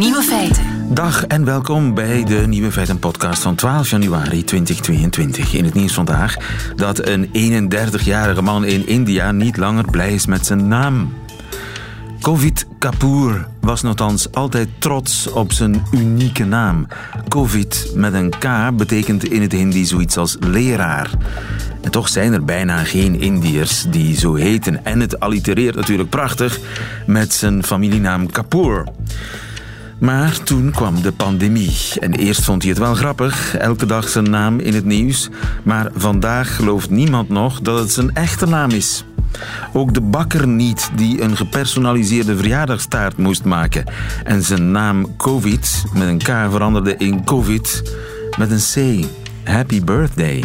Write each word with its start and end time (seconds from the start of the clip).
Nieuwe 0.00 0.22
feiten. 0.22 0.94
Dag 0.94 1.26
en 1.26 1.44
welkom 1.44 1.94
bij 1.94 2.24
de 2.24 2.34
Nieuwe 2.34 2.72
Feiten 2.72 2.98
podcast 2.98 3.42
van 3.42 3.54
12 3.54 3.90
januari 3.90 4.44
2022. 4.44 5.54
In 5.54 5.64
het 5.64 5.74
nieuws 5.74 5.92
vandaag 5.92 6.36
dat 6.76 7.06
een 7.06 7.28
31-jarige 7.72 8.42
man 8.42 8.64
in 8.64 8.86
India 8.86 9.32
niet 9.32 9.56
langer 9.56 9.90
blij 9.90 10.14
is 10.14 10.26
met 10.26 10.46
zijn 10.46 10.68
naam. 10.68 11.14
Covid 12.20 12.66
Kapoor 12.78 13.48
was 13.60 13.82
nogthans 13.82 14.32
altijd 14.32 14.68
trots 14.78 15.30
op 15.30 15.52
zijn 15.52 15.82
unieke 15.92 16.44
naam. 16.44 16.86
Covid 17.28 17.92
met 17.94 18.14
een 18.14 18.30
K 18.38 18.76
betekent 18.76 19.24
in 19.24 19.42
het 19.42 19.52
Hindi 19.52 19.84
zoiets 19.84 20.16
als 20.16 20.36
leraar. 20.40 21.10
En 21.80 21.90
toch 21.90 22.08
zijn 22.08 22.32
er 22.32 22.44
bijna 22.44 22.84
geen 22.84 23.20
Indiërs 23.20 23.84
die 23.90 24.16
zo 24.16 24.34
heten. 24.34 24.84
En 24.84 25.00
het 25.00 25.20
allitereert 25.20 25.74
natuurlijk 25.74 26.10
prachtig 26.10 26.58
met 27.06 27.32
zijn 27.32 27.64
familienaam 27.64 28.30
Kapoor. 28.30 28.84
Maar 30.00 30.42
toen 30.42 30.70
kwam 30.70 31.02
de 31.02 31.12
pandemie. 31.12 31.76
En 31.98 32.14
eerst 32.14 32.44
vond 32.44 32.62
hij 32.62 32.70
het 32.70 32.80
wel 32.80 32.94
grappig, 32.94 33.56
elke 33.56 33.86
dag 33.86 34.08
zijn 34.08 34.30
naam 34.30 34.58
in 34.58 34.74
het 34.74 34.84
nieuws. 34.84 35.28
Maar 35.62 35.90
vandaag 35.94 36.56
gelooft 36.56 36.90
niemand 36.90 37.28
nog 37.28 37.60
dat 37.60 37.78
het 37.78 37.92
zijn 37.92 38.14
echte 38.14 38.46
naam 38.46 38.70
is. 38.70 39.04
Ook 39.72 39.94
de 39.94 40.00
bakker 40.00 40.46
niet 40.48 40.90
die 40.96 41.22
een 41.22 41.36
gepersonaliseerde 41.36 42.36
verjaardagstaart 42.36 43.16
moest 43.16 43.44
maken. 43.44 43.84
En 44.24 44.42
zijn 44.42 44.70
naam 44.70 45.16
Covid 45.16 45.84
met 45.92 46.08
een 46.08 46.18
K 46.18 46.28
veranderde 46.50 46.96
in 46.96 47.24
Covid 47.24 47.94
met 48.38 48.50
een 48.50 49.02
C. 49.02 49.06
Happy 49.44 49.84
birthday. 49.84 50.44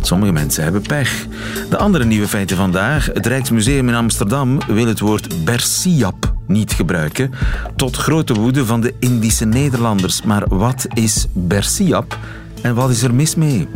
Sommige 0.00 0.32
mensen 0.32 0.62
hebben 0.62 0.82
pech. 0.82 1.26
De 1.70 1.76
andere 1.76 2.04
nieuwe 2.04 2.28
feiten 2.28 2.56
vandaag. 2.56 3.06
Het 3.12 3.26
Rijksmuseum 3.26 3.88
in 3.88 3.94
Amsterdam 3.94 4.58
wil 4.66 4.86
het 4.86 5.00
woord 5.00 5.44
Bersiap 5.44 6.37
niet 6.48 6.72
gebruiken. 6.72 7.30
Tot 7.76 7.96
grote 7.96 8.34
woede 8.34 8.66
van 8.66 8.80
de 8.80 8.94
Indische 8.98 9.44
Nederlanders. 9.44 10.22
Maar 10.22 10.44
wat 10.48 10.86
is 10.94 11.26
Bersiap 11.32 12.18
en 12.62 12.74
wat 12.74 12.90
is 12.90 13.02
er 13.02 13.14
mis 13.14 13.34
mee? 13.34 13.68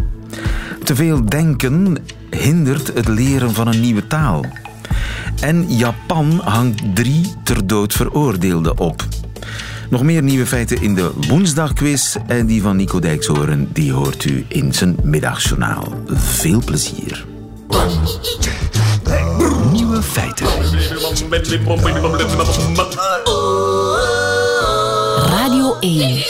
Te 0.85 0.95
veel 0.95 1.25
denken 1.25 1.97
hindert 2.31 2.95
het 2.95 3.09
leren 3.09 3.53
van 3.53 3.67
een 3.67 3.81
nieuwe 3.81 4.07
taal. 4.07 4.45
En 5.41 5.77
Japan 5.77 6.41
hangt 6.45 6.95
drie 6.95 7.35
ter 7.45 7.67
dood 7.67 7.93
veroordeelden 7.93 8.79
op. 8.79 9.07
Nog 9.91 10.03
meer 10.03 10.23
nieuwe 10.23 10.47
feiten 10.47 10.83
in 10.83 10.95
de 10.95 11.11
woensdagquiz 11.29 12.17
en 12.27 12.47
die 12.47 12.63
van 12.63 12.77
Nico 12.77 12.99
Dijkshoorn, 12.99 13.69
die 13.73 13.93
hoort 13.93 14.25
u 14.25 14.45
in 14.49 14.75
zijn 14.75 14.97
middagjournaal. 15.03 15.95
Veel 16.07 16.63
plezier. 16.65 17.27
Feiten. 20.13 20.47
Radio 25.27 25.77
1. 25.81 26.25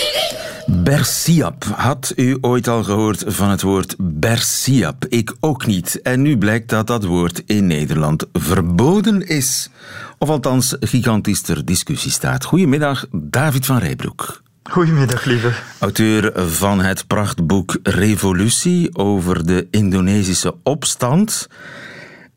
Bersiap. 0.66 1.64
Had 1.64 2.12
u 2.16 2.38
ooit 2.40 2.68
al 2.68 2.84
gehoord 2.84 3.24
van 3.26 3.50
het 3.50 3.62
woord 3.62 3.94
Bersiap? 3.98 5.06
Ik 5.08 5.34
ook 5.40 5.66
niet. 5.66 6.02
En 6.02 6.22
nu 6.22 6.38
blijkt 6.38 6.68
dat 6.68 6.86
dat 6.86 7.04
woord 7.04 7.42
in 7.46 7.66
Nederland 7.66 8.26
verboden 8.32 9.26
is. 9.26 9.70
Of 10.18 10.28
althans 10.28 10.76
gigantisch 10.80 11.40
ter 11.40 11.64
discussie 11.64 12.10
staat. 12.10 12.44
Goedemiddag, 12.44 13.06
David 13.10 13.66
van 13.66 13.78
Rijbroek. 13.78 14.42
Goedemiddag, 14.62 15.24
lieve. 15.24 15.52
Auteur 15.78 16.32
van 16.50 16.80
het 16.80 17.06
prachtboek 17.06 17.78
Revolutie 17.82 18.96
over 18.96 19.46
de 19.46 19.66
Indonesische 19.70 20.54
opstand. 20.62 21.48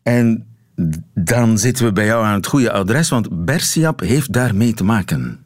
En 0.02 0.46
dan 1.14 1.58
zitten 1.58 1.84
we 1.84 1.92
bij 1.92 2.06
jou 2.06 2.24
aan 2.24 2.34
het 2.34 2.46
goede 2.46 2.72
adres, 2.72 3.08
want 3.08 3.44
Bersiap 3.44 4.00
heeft 4.00 4.32
daarmee 4.32 4.74
te 4.74 4.84
maken. 4.84 5.40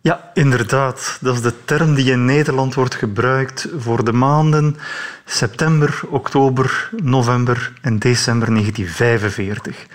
Ja, 0.00 0.30
inderdaad. 0.34 1.18
Dat 1.20 1.34
is 1.34 1.42
de 1.42 1.64
term 1.64 1.94
die 1.94 2.10
in 2.10 2.24
Nederland 2.24 2.74
wordt 2.74 2.94
gebruikt 2.94 3.68
voor 3.78 4.04
de 4.04 4.12
maanden 4.12 4.76
september, 5.24 6.00
oktober, 6.08 6.90
november 7.02 7.72
en 7.80 7.98
december 7.98 8.48
1945. 8.48 9.76
De 9.76 9.86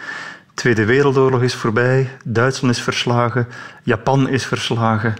Tweede 0.53 0.85
Wereldoorlog 0.85 1.41
is 1.41 1.55
voorbij, 1.55 2.09
Duitsland 2.23 2.75
is 2.75 2.81
verslagen, 2.81 3.47
Japan 3.83 4.29
is 4.29 4.45
verslagen. 4.45 5.13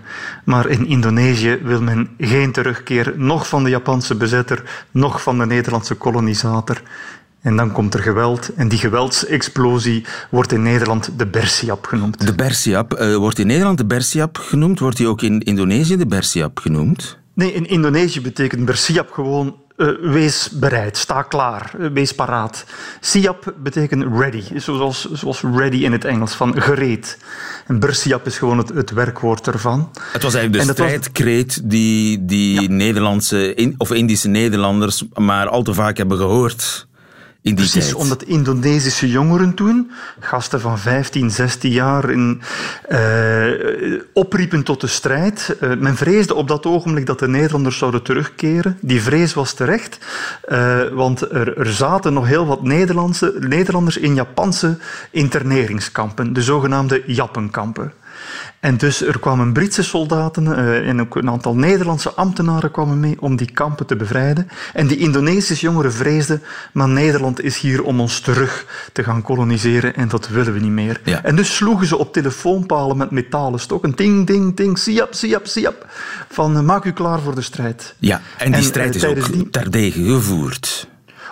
Maar 0.44 0.68
in 0.68 0.86
Indonesië 0.86 1.60
wil 1.64 1.82
men 1.82 2.10
geen 2.18 2.52
terugkeer, 2.52 3.14
nog 3.16 3.48
van 3.48 3.64
de 3.64 3.70
Japanse 3.70 4.16
bezetter, 4.16 4.86
nog 4.92 5.22
van 5.22 5.38
de 5.38 5.46
Nederlandse 5.46 5.96
kolonisator. 5.96 6.82
En 7.42 7.56
dan 7.56 7.72
komt 7.72 7.94
er 7.94 8.00
geweld. 8.00 8.54
En 8.56 8.68
die 8.68 8.80
geweldsexplosie 8.80 10.06
wordt 10.30 10.52
in 10.52 10.62
Nederland 10.62 11.10
de 11.18 11.26
Bersiap 11.26 11.86
genoemd. 11.86 12.26
De 12.26 12.36
Bersiap 12.36 13.00
uh, 13.00 13.16
wordt 13.16 13.40
in 13.40 13.48
Nederland 13.48 13.78
de 13.78 13.86
Bersiap 13.86 14.38
genoemd. 14.38 14.80
Wordt 14.80 14.98
die 14.98 15.08
ook 15.08 15.22
in 15.22 15.40
Indonesië 15.40 15.98
de 15.98 16.06
Bersiap 16.06 16.60
genoemd? 16.60 17.18
Nee, 17.34 17.54
in 17.54 17.68
Indonesië 17.68 18.22
betekent 18.22 18.66
Bersiap 18.66 19.12
gewoon 19.12 19.56
uh, 19.80 19.90
wees 20.02 20.50
bereid, 20.50 20.98
sta 20.98 21.22
klaar, 21.22 21.72
uh, 21.80 21.88
wees 21.94 22.12
paraat. 22.12 22.66
Siap 23.00 23.54
betekent 23.58 24.06
ready, 24.18 24.44
zoals, 24.56 25.12
zoals 25.12 25.42
ready 25.42 25.78
in 25.78 25.92
het 25.92 26.06
Engels, 26.06 26.34
van 26.34 26.62
gereed. 26.62 27.18
En 27.68 27.80
Bersiap 27.80 28.26
is 28.26 28.38
gewoon 28.38 28.58
het, 28.58 28.70
het 28.70 28.92
werkwoord 28.92 29.48
ervan. 29.48 29.90
Het 30.12 30.24
was 30.24 30.34
eigenlijk 30.34 30.68
de 30.68 30.74
strijdkreet 30.74 31.56
was... 31.56 31.62
die, 31.64 32.26
die 32.26 32.62
ja. 32.62 32.68
Nederlandse 32.68 33.54
in, 33.54 33.76
of 33.78 33.92
Indische 33.92 34.28
Nederlanders 34.28 35.04
maar 35.14 35.48
al 35.48 35.64
te 35.64 35.74
vaak 35.74 35.98
hebben 35.98 36.18
gehoord. 36.18 36.88
In 37.42 37.56
die 37.56 37.66
Precies, 37.66 37.84
tijd. 37.84 37.96
omdat 37.96 38.24
Indonesische 38.24 39.10
jongeren 39.10 39.54
toen, 39.54 39.92
gasten 40.20 40.62
van 40.62 40.80
15, 40.80 41.32
16 41.32 41.72
jaar, 41.72 42.10
in, 42.10 42.42
uh, 42.92 44.02
opriepen 44.14 44.64
tot 44.64 44.82
de 44.82 44.88
strijd. 44.88 45.58
Uh, 45.62 45.76
men 45.76 45.96
vreesde 45.96 46.34
op 46.34 46.48
dat 46.48 46.66
ogenblik 46.66 47.06
dat 47.06 47.20
de 47.20 47.28
Nederlanders 47.28 47.78
zouden 47.78 48.04
terugkeren. 48.04 48.78
Die 48.82 49.02
vrees 49.02 49.34
was 49.34 49.54
terecht, 49.54 49.98
uh, 50.50 50.88
want 50.88 51.22
er, 51.22 51.58
er, 51.58 51.74
zaten 51.74 52.14
nog 52.14 52.28
heel 52.28 52.46
wat 52.46 52.64
Nederlandse, 52.64 53.36
Nederlanders 53.40 53.98
in 53.98 54.16
Japanse 54.16 54.78
interneringskampen, 55.12 56.34
de 56.34 56.42
zogenaamde 56.42 57.04
Jappenkampen. 57.06 57.94
En 58.60 58.78
dus 58.78 59.02
er 59.02 59.20
kwamen 59.20 59.54
Britse 59.54 59.84
soldaten 59.84 60.46
uh, 60.46 60.88
en 60.88 61.02
ook 61.02 61.16
een 61.16 61.30
aantal 61.30 61.56
Nederlandse 61.56 62.14
ambtenaren 62.14 62.72
kwamen 62.72 63.00
mee 63.00 63.22
om 63.22 63.36
die 63.36 63.52
kampen 63.52 63.86
te 63.86 63.96
bevrijden. 63.96 64.50
En 64.74 64.88
die 64.88 64.98
Indonesische 64.98 65.66
jongeren 65.66 65.94
vreesden, 65.94 66.42
maar 66.74 66.90
Nederland 66.90 67.42
is 67.42 67.58
hier 67.58 67.84
om 67.84 68.00
ons 68.00 68.20
terug 68.20 68.66
te 68.94 69.04
gaan 69.04 69.22
koloniseren 69.22 69.96
en 69.96 70.08
dat 70.08 70.28
willen 70.28 70.54
we 70.54 70.60
niet 70.60 70.72
meer. 70.72 71.02
Ja. 71.04 71.24
En 71.24 71.36
dus 71.36 71.56
sloegen 71.56 71.88
ze 71.88 71.98
op 71.98 72.14
telefoonpalen 72.14 72.98
met 72.98 73.12
metalen 73.12 73.60
stokken, 73.60 73.94
ting, 73.96 74.28
ding, 74.28 74.56
ding, 74.56 74.78
siap, 74.78 75.14
siap, 75.14 75.48
siap, 75.48 75.88
van 76.30 76.58
uh, 76.58 76.62
maak 76.62 76.86
u 76.86 76.92
klaar 76.92 77.20
voor 77.20 77.36
de 77.36 77.42
strijd. 77.42 77.96
Ja, 78.00 78.22
en 78.38 78.46
die 78.46 78.56
en, 78.56 78.64
strijd 78.64 78.96
is 78.96 79.06
ook 79.06 79.32
die... 79.32 79.50
terdege 79.50 80.04
gevoerd. 80.04 80.89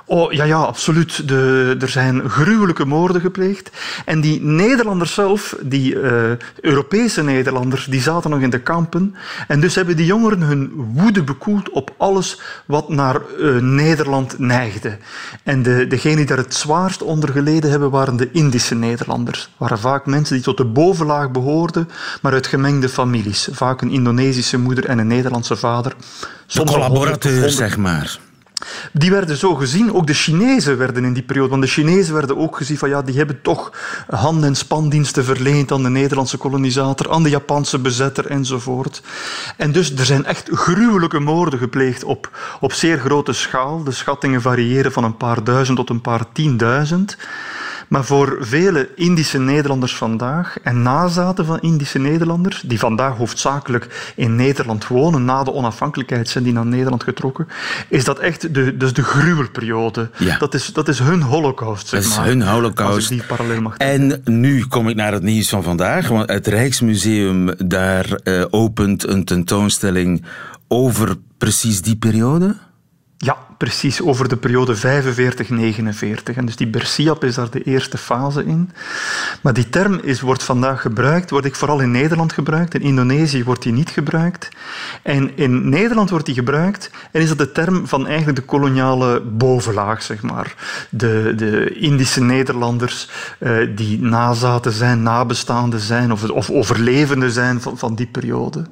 Oh, 0.09 0.31
ja, 0.31 0.43
ja, 0.43 0.57
absoluut. 0.57 1.27
De, 1.27 1.75
er 1.79 1.89
zijn 1.89 2.29
gruwelijke 2.29 2.85
moorden 2.85 3.21
gepleegd. 3.21 3.69
En 4.05 4.21
die 4.21 4.41
Nederlanders 4.41 5.13
zelf, 5.13 5.55
die 5.61 5.93
uh, 5.93 6.31
Europese 6.61 7.23
Nederlanders, 7.23 7.85
die 7.85 8.01
zaten 8.01 8.29
nog 8.29 8.39
in 8.39 8.49
de 8.49 8.59
kampen. 8.59 9.15
En 9.47 9.59
dus 9.59 9.75
hebben 9.75 9.95
die 9.95 10.05
jongeren 10.05 10.41
hun 10.41 10.71
woede 10.93 11.23
bekoeld 11.23 11.69
op 11.69 11.93
alles 11.97 12.41
wat 12.65 12.89
naar 12.89 13.21
uh, 13.39 13.61
Nederland 13.61 14.39
neigde. 14.39 14.97
En 15.43 15.63
de, 15.63 15.87
degenen 15.87 16.17
die 16.17 16.25
daar 16.25 16.37
het 16.37 16.55
zwaarst 16.55 17.01
onder 17.01 17.29
geleden 17.29 17.69
hebben, 17.69 17.89
waren 17.89 18.17
de 18.17 18.31
Indische 18.31 18.75
Nederlanders. 18.75 19.39
Het 19.39 19.49
waren 19.57 19.79
vaak 19.79 20.05
mensen 20.05 20.35
die 20.35 20.43
tot 20.43 20.57
de 20.57 20.65
bovenlaag 20.65 21.31
behoorden, 21.31 21.89
maar 22.21 22.33
uit 22.33 22.47
gemengde 22.47 22.89
families. 22.89 23.49
Vaak 23.51 23.81
een 23.81 23.91
Indonesische 23.91 24.57
moeder 24.57 24.85
en 24.85 24.97
een 24.97 25.07
Nederlandse 25.07 25.55
vader. 25.55 25.93
De 26.47 26.63
collaborateur, 26.63 27.49
zeg 27.49 27.77
maar. 27.77 28.19
Die 28.93 29.11
werden 29.11 29.37
zo 29.37 29.55
gezien, 29.55 29.93
ook 29.93 30.07
de 30.07 30.13
Chinezen 30.13 30.77
werden 30.77 31.05
in 31.05 31.13
die 31.13 31.23
periode, 31.23 31.49
want 31.49 31.61
de 31.61 31.67
Chinezen 31.67 32.13
werden 32.13 32.37
ook 32.37 32.57
gezien 32.57 32.77
van 32.77 32.89
ja, 32.89 33.01
die 33.01 33.17
hebben 33.17 33.41
toch 33.41 33.71
hand- 34.09 34.43
en 34.43 34.55
spandiensten 34.55 35.25
verleend 35.25 35.71
aan 35.71 35.83
de 35.83 35.89
Nederlandse 35.89 36.37
kolonisator, 36.37 37.11
aan 37.11 37.23
de 37.23 37.29
Japanse 37.29 37.79
bezetter 37.79 38.25
enzovoort. 38.25 39.01
En 39.57 39.71
dus 39.71 39.93
er 39.93 40.05
zijn 40.05 40.25
echt 40.25 40.49
gruwelijke 40.51 41.19
moorden 41.19 41.59
gepleegd 41.59 42.03
op, 42.03 42.29
op 42.59 42.73
zeer 42.73 42.97
grote 42.99 43.33
schaal. 43.33 43.83
De 43.83 43.91
schattingen 43.91 44.41
variëren 44.41 44.91
van 44.91 45.03
een 45.03 45.17
paar 45.17 45.43
duizend 45.43 45.77
tot 45.77 45.89
een 45.89 46.01
paar 46.01 46.31
tienduizend. 46.31 47.17
Maar 47.87 48.05
voor 48.05 48.37
vele 48.39 48.89
Indische 48.95 49.39
Nederlanders 49.39 49.95
vandaag 49.95 50.57
en 50.63 50.81
nazaten 50.81 51.45
van 51.45 51.59
Indische 51.59 51.99
Nederlanders, 51.99 52.61
die 52.61 52.79
vandaag 52.79 53.17
hoofdzakelijk 53.17 54.13
in 54.15 54.35
Nederland 54.35 54.87
wonen, 54.87 55.25
na 55.25 55.43
de 55.43 55.53
onafhankelijkheid 55.53 56.29
zijn 56.29 56.43
die 56.43 56.53
naar 56.53 56.65
Nederland 56.65 57.03
getrokken, 57.03 57.47
is 57.89 58.03
dat 58.03 58.19
echt 58.19 58.53
de, 58.53 58.77
dus 58.77 58.93
de 58.93 59.03
gruwelperiode. 59.03 60.09
Ja. 60.17 60.37
Dat, 60.37 60.53
is, 60.53 60.65
dat 60.73 60.87
is 60.87 60.99
hun 60.99 61.21
holocaust. 61.21 61.87
Zeg 61.87 62.01
dat 62.01 62.11
is 62.11 62.17
maar, 62.17 62.27
hun 62.27 62.41
holocaust. 62.41 63.09
die 63.09 63.23
parallel 63.23 63.61
mag 63.61 63.77
en 63.77 64.21
nu 64.23 64.65
kom 64.65 64.89
ik 64.89 64.95
naar 64.95 65.13
het 65.13 65.23
nieuws 65.23 65.49
van 65.49 65.63
vandaag, 65.63 66.07
want 66.07 66.29
het 66.29 66.47
Rijksmuseum 66.47 67.51
daar 67.67 68.19
uh, 68.23 68.45
opent 68.49 69.07
een 69.07 69.25
tentoonstelling 69.25 70.23
over 70.67 71.15
precies 71.37 71.81
die 71.81 71.95
periode. 71.95 72.55
Ja, 73.17 73.37
precies, 73.57 74.01
over 74.01 74.27
de 74.27 74.37
periode 74.37 74.75
45-49. 74.77 74.79
En 76.35 76.45
dus 76.45 76.55
die 76.55 76.67
Bersiap 76.67 77.23
is 77.23 77.35
daar 77.35 77.49
de 77.49 77.63
eerste 77.63 77.97
fase 77.97 78.45
in. 78.45 78.71
Maar 79.41 79.53
die 79.53 79.69
term 79.69 79.99
is, 80.03 80.21
wordt 80.21 80.43
vandaag 80.43 80.81
gebruikt, 80.81 81.29
wordt 81.29 81.45
ik 81.45 81.55
vooral 81.55 81.79
in 81.79 81.91
Nederland 81.91 82.33
gebruikt. 82.33 82.73
In 82.73 82.81
Indonesië 82.81 83.43
wordt 83.43 83.63
die 83.63 83.73
niet 83.73 83.89
gebruikt. 83.89 84.49
En 85.01 85.37
in 85.37 85.69
Nederland 85.69 86.09
wordt 86.09 86.25
die 86.25 86.35
gebruikt 86.35 86.89
en 87.11 87.21
is 87.21 87.27
dat 87.27 87.37
de 87.37 87.51
term 87.51 87.87
van 87.87 88.07
eigenlijk 88.07 88.37
de 88.37 88.45
koloniale 88.45 89.21
bovenlaag, 89.21 90.03
zeg 90.03 90.21
maar. 90.21 90.55
De, 90.89 91.33
de 91.35 91.73
Indische 91.79 92.21
Nederlanders 92.21 93.09
eh, 93.39 93.51
die 93.75 94.01
nazaten 94.01 94.71
zijn, 94.71 95.03
nabestaanden 95.03 95.79
zijn 95.79 96.11
of, 96.11 96.29
of 96.29 96.49
overlevenden 96.49 97.31
zijn 97.31 97.61
van, 97.61 97.77
van 97.77 97.95
die 97.95 98.07
periode. 98.07 98.65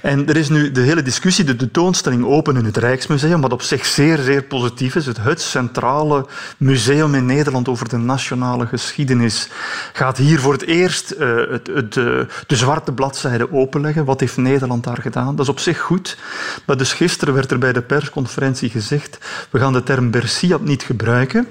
En 0.00 0.28
er 0.28 0.36
is 0.36 0.48
nu 0.48 0.72
de 0.72 0.80
hele 0.80 1.02
discussie, 1.02 1.44
de 1.44 1.56
tentoonstelling 1.56 2.24
open 2.24 2.56
in 2.56 2.64
het 2.64 2.76
Rijksmuseum, 2.76 3.40
wat 3.40 3.52
op 3.52 3.62
zich 3.62 3.86
zeer, 3.86 4.03
zeer 4.12 4.42
positief 4.42 4.94
is. 4.94 5.06
Het, 5.06 5.16
het 5.20 5.40
centrale 5.40 6.26
museum 6.56 7.14
in 7.14 7.26
Nederland 7.26 7.68
over 7.68 7.88
de 7.88 7.96
nationale 7.96 8.66
geschiedenis 8.66 9.48
gaat 9.92 10.16
hier 10.16 10.40
voor 10.40 10.52
het 10.52 10.62
eerst 10.62 11.14
uh, 11.18 11.36
het, 11.50 11.66
het, 11.66 11.92
de 11.92 12.56
zwarte 12.56 12.92
bladzijde 12.92 13.52
openleggen. 13.52 14.04
Wat 14.04 14.20
heeft 14.20 14.36
Nederland 14.36 14.84
daar 14.84 15.00
gedaan? 15.00 15.36
Dat 15.36 15.44
is 15.44 15.50
op 15.50 15.58
zich 15.58 15.80
goed. 15.80 16.18
Maar 16.66 16.76
dus 16.76 16.92
gisteren 16.92 17.34
werd 17.34 17.50
er 17.50 17.58
bij 17.58 17.72
de 17.72 17.82
persconferentie 17.82 18.70
gezegd, 18.70 19.18
we 19.50 19.58
gaan 19.58 19.72
de 19.72 19.82
term 19.82 20.10
Bersiap 20.10 20.64
niet 20.64 20.82
gebruiken. 20.82 21.48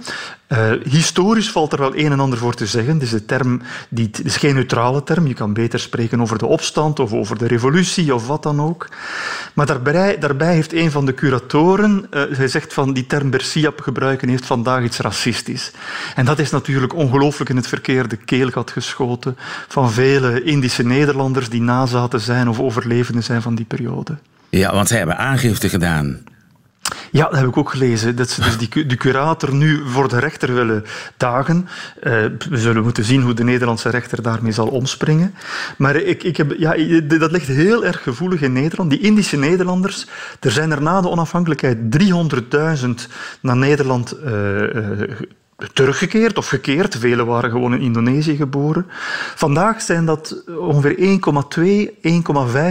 Uh, 0.53 0.71
historisch 0.89 1.51
valt 1.51 1.73
er 1.73 1.79
wel 1.79 1.95
een 1.95 2.11
en 2.11 2.19
ander 2.19 2.39
voor 2.39 2.53
te 2.53 2.65
zeggen. 2.65 2.93
Het 2.93 3.03
is, 3.03 3.11
een 3.11 3.25
term 3.25 3.61
die, 3.89 4.09
is 4.23 4.37
geen 4.37 4.55
neutrale 4.55 5.03
term. 5.03 5.27
Je 5.27 5.33
kan 5.33 5.53
beter 5.53 5.79
spreken 5.79 6.21
over 6.21 6.37
de 6.37 6.45
opstand 6.45 6.99
of 6.99 7.13
over 7.13 7.37
de 7.37 7.47
revolutie 7.47 8.13
of 8.13 8.27
wat 8.27 8.43
dan 8.43 8.61
ook. 8.61 8.89
Maar 9.53 9.65
daarbij, 9.65 10.17
daarbij 10.19 10.53
heeft 10.53 10.73
een 10.73 10.91
van 10.91 11.05
de 11.05 11.13
curatoren 11.13 12.07
uh, 12.11 12.21
gezegd 12.31 12.73
van 12.73 12.93
die 12.93 13.07
term 13.07 13.29
Bersiap 13.29 13.81
gebruiken 13.81 14.29
heeft 14.29 14.45
vandaag 14.45 14.83
iets 14.83 14.97
racistisch. 14.97 15.71
En 16.15 16.25
dat 16.25 16.39
is 16.39 16.49
natuurlijk 16.49 16.95
ongelooflijk 16.95 17.49
in 17.49 17.55
het 17.55 17.67
verkeerde 17.67 18.15
keelgat 18.15 18.71
geschoten 18.71 19.37
van 19.67 19.91
vele 19.91 20.43
Indische 20.43 20.83
Nederlanders 20.83 21.49
die 21.49 21.61
nazaten 21.61 22.19
zijn 22.19 22.49
of 22.49 22.59
overlevenden 22.59 23.23
zijn 23.23 23.41
van 23.41 23.55
die 23.55 23.65
periode. 23.65 24.17
Ja, 24.49 24.73
want 24.73 24.87
zij 24.87 24.97
hebben 24.97 25.17
aangifte 25.17 25.69
gedaan. 25.69 26.23
Ja, 27.11 27.29
dat 27.29 27.39
heb 27.39 27.47
ik 27.47 27.57
ook 27.57 27.69
gelezen. 27.69 28.15
Dat 28.15 28.29
ze 28.29 28.41
dus 28.41 28.57
die, 28.57 28.85
de 28.85 28.95
curator 28.95 29.53
nu 29.53 29.81
voor 29.85 30.09
de 30.09 30.19
rechter 30.19 30.53
willen 30.53 30.85
dagen. 31.17 31.67
Uh, 32.03 32.13
we 32.49 32.57
zullen 32.57 32.83
moeten 32.83 33.03
zien 33.03 33.21
hoe 33.21 33.33
de 33.33 33.43
Nederlandse 33.43 33.89
rechter 33.89 34.21
daarmee 34.21 34.51
zal 34.51 34.67
omspringen. 34.67 35.33
Maar 35.77 35.95
ik, 35.95 36.23
ik 36.23 36.37
heb, 36.37 36.55
ja, 36.57 36.75
dat 37.17 37.31
ligt 37.31 37.47
heel 37.47 37.85
erg 37.85 38.03
gevoelig 38.03 38.41
in 38.41 38.53
Nederland. 38.53 38.89
Die 38.89 38.99
Indische 38.99 39.37
Nederlanders, 39.37 40.07
er 40.39 40.51
zijn 40.51 40.71
er 40.71 40.81
na 40.81 41.01
de 41.01 41.09
onafhankelijkheid 41.09 41.77
300.000 42.83 42.89
naar 43.41 43.57
Nederland 43.57 44.15
uh, 44.25 44.31
teruggekeerd 45.73 46.37
of 46.37 46.47
gekeerd. 46.47 46.97
Velen 46.97 47.25
waren 47.25 47.51
gewoon 47.51 47.73
in 47.73 47.81
Indonesië 47.81 48.35
geboren. 48.35 48.85
Vandaag 49.35 49.81
zijn 49.81 50.05
dat 50.05 50.43
ongeveer 50.59 50.95
1,2, 50.95 51.61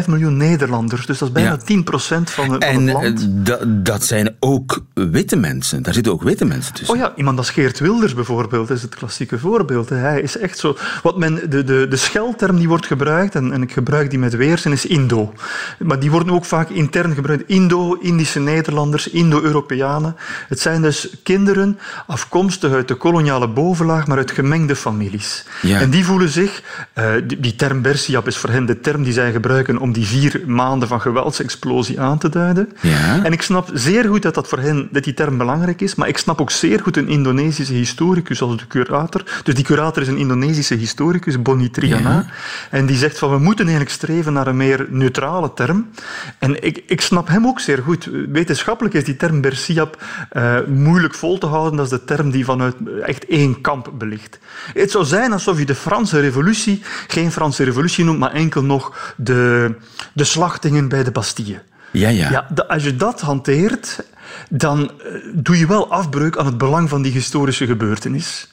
1,5 0.03 0.07
miljoen 0.07 0.37
Nederlanders. 0.37 1.07
Dus 1.07 1.19
dat 1.19 1.29
is 1.29 1.35
bijna 1.35 1.51
ja. 1.51 1.57
10 1.57 1.85
procent 1.85 2.31
van, 2.31 2.47
van 2.47 2.61
en, 2.61 2.87
het 2.87 2.93
land. 2.93 3.29
En 3.61 3.83
dat 3.83 4.05
zijn 4.05 4.37
ook 4.41 4.81
witte 4.95 5.37
mensen. 5.37 5.83
Daar 5.83 5.95
zitten 5.95 6.13
ook 6.13 6.23
witte 6.23 6.45
mensen 6.45 6.75
tussen. 6.75 6.95
Oh 6.95 7.01
ja, 7.01 7.13
iemand 7.17 7.39
als 7.39 7.51
Geert 7.51 7.79
Wilders 7.79 8.15
bijvoorbeeld 8.15 8.71
is 8.71 8.83
het 8.83 8.95
klassieke 8.95 9.39
voorbeeld. 9.39 9.89
Hij 9.89 10.21
is 10.21 10.39
echt 10.39 10.59
zo... 10.59 10.77
Wat 11.03 11.19
men, 11.19 11.51
de, 11.51 11.65
de, 11.65 11.87
de 11.89 11.97
schelterm 11.97 12.57
die 12.57 12.69
wordt 12.69 12.87
gebruikt, 12.87 13.35
en, 13.35 13.53
en 13.53 13.63
ik 13.63 13.73
gebruik 13.73 14.11
die 14.11 14.19
met 14.19 14.37
weerzin, 14.37 14.73
is 14.73 14.87
Indo. 14.87 15.33
Maar 15.79 16.01
die 16.01 16.11
worden 16.11 16.35
ook 16.35 16.45
vaak 16.45 16.69
intern 16.69 17.15
gebruikt. 17.15 17.43
Indo, 17.47 17.95
Indische 17.95 18.41
Nederlanders, 18.41 19.09
Indo-Europeanen. 19.09 20.17
Het 20.49 20.61
zijn 20.61 20.83
dus 20.83 21.17
kinderen 21.23 21.79
afkomstig 22.07 22.73
uit 22.73 22.82
de 22.89 22.95
koloniale 22.95 23.49
bovenlaag, 23.49 24.07
maar 24.07 24.17
uit 24.17 24.31
gemengde 24.31 24.77
families. 24.77 25.45
Ja. 25.63 25.81
En 25.81 25.91
die 25.91 26.05
voelen 26.05 26.29
zich, 26.29 26.63
uh, 26.99 27.13
die, 27.27 27.41
die, 27.41 27.57
term 27.57 27.83
Bersiap 27.83 28.27
is 28.27 28.37
voor 28.37 28.51
hen 28.51 28.67
de 28.67 28.81
term 28.81 29.03
die 29.03 29.13
zij 29.13 29.33
gebruiken 29.33 29.79
om 29.79 29.93
die 29.93 30.07
vier 30.07 30.43
maanden 30.47 30.89
van 30.89 31.01
geweldsexplosie 31.01 32.01
aan 32.01 32.19
te 32.19 32.29
duiden. 32.29 32.73
Ja. 32.81 33.25
En 33.25 33.33
ik 33.33 33.43
snap 33.43 33.71
zeer 33.73 34.05
goed 34.05 34.23
dat 34.23 34.35
dat 34.35 34.49
voor 34.49 34.59
hen, 34.59 34.89
dat 34.91 35.05
die 35.05 35.15
term 35.15 35.39
belangrijk 35.39 35.81
is, 35.81 35.95
maar 35.95 36.09
ik 36.09 36.19
snap 36.19 36.41
ook 36.41 36.51
zeer 36.51 36.81
goed 36.81 36.97
een 36.97 37.09
Indonesische 37.09 37.75
historicus 37.75 38.43
als 38.43 38.57
de 38.57 38.67
curator. 38.67 39.23
Dus 39.43 39.55
die 39.55 39.65
curator 39.65 40.03
is 40.03 40.09
een 40.09 40.17
Indonesische 40.17 40.75
historicus, 40.75 41.43
Boni 41.43 41.71
Triana, 41.71 42.11
ja. 42.11 42.27
en 42.71 42.87
die 42.87 42.97
zegt 42.97 43.19
van 43.19 43.31
we 43.31 43.39
moeten 43.39 43.65
eigenlijk 43.65 43.95
streven 43.95 44.33
naar 44.33 44.47
een 44.47 44.57
meer 44.57 44.87
neutrale 44.91 45.53
term. 45.55 45.91
En 46.39 46.63
ik, 46.65 46.83
ik 46.87 47.01
snap 47.01 47.29
hem 47.29 47.47
ook 47.47 47.61
zeer 47.61 47.83
goed. 47.83 48.09
Wetenschappelijk 48.29 48.95
is 48.95 49.05
die 49.05 49.17
term 49.17 49.41
Bersiap 49.41 50.03
uh, 50.33 50.57
moeilijk 50.67 51.15
vol 51.15 51.39
te 51.39 51.47
houden. 51.47 51.77
Dat 51.77 51.85
is 51.85 51.91
de 51.91 52.05
term 52.05 52.31
die 52.31 52.45
vanuit 52.63 53.01
echt 53.01 53.27
één 53.27 53.61
kamp 53.61 53.91
belicht. 53.99 54.39
Het 54.73 54.91
zou 54.91 55.05
zijn 55.05 55.33
alsof 55.33 55.59
je 55.59 55.65
de 55.65 55.75
Franse 55.75 56.21
revolutie 56.21 56.83
geen 57.07 57.33
Franse 57.33 57.65
revolutie 57.65 58.05
noemt, 58.05 58.19
maar 58.19 58.33
enkel 58.33 58.63
nog 58.63 59.15
de, 59.17 59.75
de 60.13 60.25
slachtingen 60.25 60.89
bij 60.89 61.05
de 61.05 61.11
Bastille. 61.11 61.63
Ja, 61.91 62.09
ja. 62.09 62.31
ja 62.31 62.65
als 62.69 62.85
je 62.85 62.97
dat 62.97 63.21
hanteert, 63.21 64.05
dan 64.49 64.91
doe 65.35 65.59
je 65.59 65.67
wel 65.67 65.91
afbreuk 65.91 66.37
aan 66.37 66.47
het 66.47 66.59
belang 66.59 66.89
van 66.89 67.03
die 67.03 67.13
historische 67.13 67.67
gebeurtenis. 67.67 68.53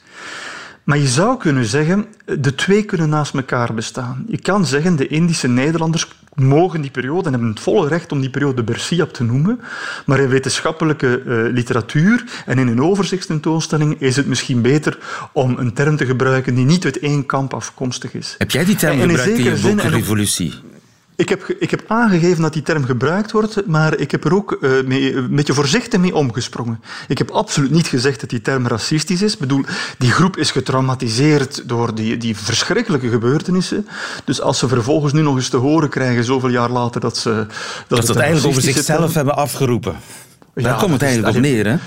Maar 0.83 0.97
je 0.97 1.07
zou 1.07 1.37
kunnen 1.37 1.65
zeggen, 1.65 2.05
de 2.25 2.55
twee 2.55 2.83
kunnen 2.83 3.09
naast 3.09 3.33
elkaar 3.33 3.73
bestaan. 3.73 4.25
Je 4.27 4.39
kan 4.39 4.65
zeggen, 4.65 4.95
de 4.95 5.07
Indische 5.07 5.47
Nederlanders 5.47 6.07
mogen 6.33 6.81
die 6.81 6.91
periode 6.91 7.25
en 7.25 7.31
hebben 7.31 7.49
het 7.49 7.59
volle 7.59 7.87
recht 7.87 8.11
om 8.11 8.19
die 8.19 8.29
periode 8.29 8.63
Bersiap 8.63 9.13
te 9.13 9.23
noemen. 9.23 9.59
Maar 10.05 10.19
in 10.19 10.29
wetenschappelijke 10.29 11.21
uh, 11.25 11.53
literatuur 11.53 12.23
en 12.45 12.57
in 12.57 12.67
een 12.67 12.81
overzichtstentoonstelling 12.81 14.01
is 14.01 14.15
het 14.15 14.27
misschien 14.27 14.61
beter 14.61 14.97
om 15.31 15.57
een 15.57 15.73
term 15.73 15.97
te 15.97 16.05
gebruiken 16.05 16.55
die 16.55 16.65
niet 16.65 16.85
uit 16.85 16.99
één 16.99 17.25
kamp 17.25 17.53
afkomstig 17.53 18.13
is. 18.13 18.35
Heb 18.37 18.51
jij 18.51 18.65
die 18.65 18.75
term 18.75 18.99
gebruikt 18.99 19.37
in, 19.37 19.37
in 19.37 19.43
je 19.43 19.61
boek 19.61 19.81
Revolutie? 19.81 20.53
Ik 21.19 21.29
heb, 21.29 21.55
ik 21.59 21.71
heb 21.71 21.83
aangegeven 21.87 22.41
dat 22.41 22.53
die 22.53 22.61
term 22.61 22.85
gebruikt 22.85 23.31
wordt, 23.31 23.65
maar 23.65 23.97
ik 23.97 24.11
heb 24.11 24.25
er 24.25 24.33
ook 24.33 24.57
uh, 24.61 24.83
mee, 24.85 25.15
een 25.15 25.35
beetje 25.35 25.53
voorzichtig 25.53 25.99
mee 25.99 26.15
omgesprongen. 26.15 26.81
Ik 27.07 27.17
heb 27.17 27.31
absoluut 27.31 27.71
niet 27.71 27.87
gezegd 27.87 28.19
dat 28.19 28.29
die 28.29 28.41
term 28.41 28.67
racistisch 28.67 29.21
is. 29.21 29.33
Ik 29.33 29.39
bedoel, 29.39 29.63
die 29.97 30.11
groep 30.11 30.37
is 30.37 30.51
getraumatiseerd 30.51 31.69
door 31.69 31.95
die, 31.95 32.17
die 32.17 32.37
verschrikkelijke 32.37 33.09
gebeurtenissen. 33.09 33.87
Dus 34.25 34.41
als 34.41 34.59
ze 34.59 34.67
vervolgens 34.67 35.13
nu 35.13 35.21
nog 35.21 35.35
eens 35.35 35.49
te 35.49 35.57
horen 35.57 35.89
krijgen, 35.89 36.23
zoveel 36.23 36.49
jaar 36.49 36.69
later, 36.69 37.01
dat 37.01 37.17
ze... 37.17 37.29
Dat, 37.29 37.47
dat 37.87 38.05
ze 38.05 38.11
het 38.11 38.21
eigenlijk 38.21 38.57
over 38.57 38.61
zichzelf 38.61 38.99
term... 38.99 39.11
hebben 39.11 39.35
afgeroepen. 39.35 39.95
Daar 40.53 40.63
ja, 40.63 40.79
komt 40.79 40.91
het 40.91 41.01
eigenlijk 41.01 41.35
op 41.35 41.41
neer, 41.41 41.65
hè? 41.67 41.77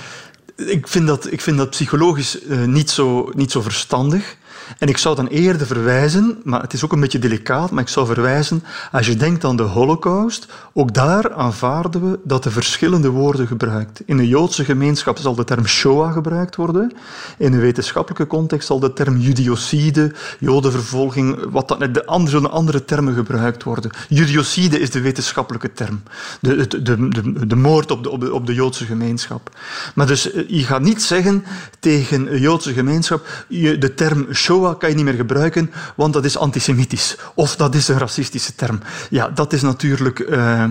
Ik 0.56 0.88
vind 0.88 1.06
dat, 1.06 1.32
ik 1.32 1.40
vind 1.40 1.56
dat 1.56 1.70
psychologisch 1.70 2.38
uh, 2.48 2.64
niet, 2.64 2.90
zo, 2.90 3.30
niet 3.34 3.50
zo 3.50 3.62
verstandig. 3.62 4.36
En 4.78 4.88
ik 4.88 4.98
zou 4.98 5.16
dan 5.16 5.26
eerder 5.26 5.66
verwijzen, 5.66 6.40
maar 6.44 6.62
het 6.62 6.72
is 6.72 6.84
ook 6.84 6.92
een 6.92 7.00
beetje 7.00 7.18
delicaat, 7.18 7.70
maar 7.70 7.82
ik 7.82 7.88
zou 7.88 8.06
verwijzen, 8.06 8.64
als 8.92 9.06
je 9.06 9.16
denkt 9.16 9.44
aan 9.44 9.56
de 9.56 9.62
holocaust, 9.62 10.46
ook 10.72 10.94
daar 10.94 11.32
aanvaarden 11.32 12.10
we 12.10 12.18
dat 12.24 12.44
er 12.44 12.52
verschillende 12.52 13.08
woorden 13.08 13.46
gebruikt. 13.46 14.02
In 14.06 14.16
de 14.16 14.28
Joodse 14.28 14.64
gemeenschap 14.64 15.18
zal 15.18 15.34
de 15.34 15.44
term 15.44 15.66
Shoah 15.66 16.12
gebruikt 16.12 16.56
worden. 16.56 16.92
In 17.38 17.52
een 17.52 17.60
wetenschappelijke 17.60 18.26
context 18.26 18.66
zal 18.66 18.80
de 18.80 18.92
term 18.92 19.18
judiocide, 19.18 20.12
jodenvervolging, 20.38 21.50
wat 21.50 21.68
dan, 21.68 21.92
de 21.92 22.06
andere, 22.06 22.48
andere 22.48 22.84
termen 22.84 23.14
gebruikt 23.14 23.62
worden. 23.62 23.90
Judiocide 24.08 24.80
is 24.80 24.90
de 24.90 25.00
wetenschappelijke 25.00 25.72
term. 25.72 26.02
De, 26.40 26.66
de, 26.82 27.08
de, 27.08 27.46
de 27.46 27.56
moord 27.56 27.90
op 27.90 28.02
de, 28.02 28.10
op, 28.10 28.20
de, 28.20 28.34
op 28.34 28.46
de 28.46 28.54
Joodse 28.54 28.84
gemeenschap. 28.84 29.50
Maar 29.94 30.06
dus 30.06 30.30
je 30.46 30.64
gaat 30.64 30.82
niet 30.82 31.02
zeggen 31.02 31.44
tegen 31.80 32.32
een 32.32 32.40
Joodse 32.40 32.72
gemeenschap, 32.72 33.26
de 33.48 33.92
term 33.94 34.26
Shoah 34.32 34.61
kan 34.70 34.88
je 34.88 34.94
niet 34.94 35.04
meer 35.04 35.14
gebruiken, 35.14 35.70
want 35.96 36.12
dat 36.12 36.24
is 36.24 36.36
antisemitisch. 36.36 37.16
Of 37.34 37.56
dat 37.56 37.74
is 37.74 37.88
een 37.88 37.98
racistische 37.98 38.54
term. 38.54 38.80
Ja, 39.10 39.28
dat 39.28 39.52
is 39.52 39.62
natuurlijk 39.62 40.18
uh, 40.18 40.64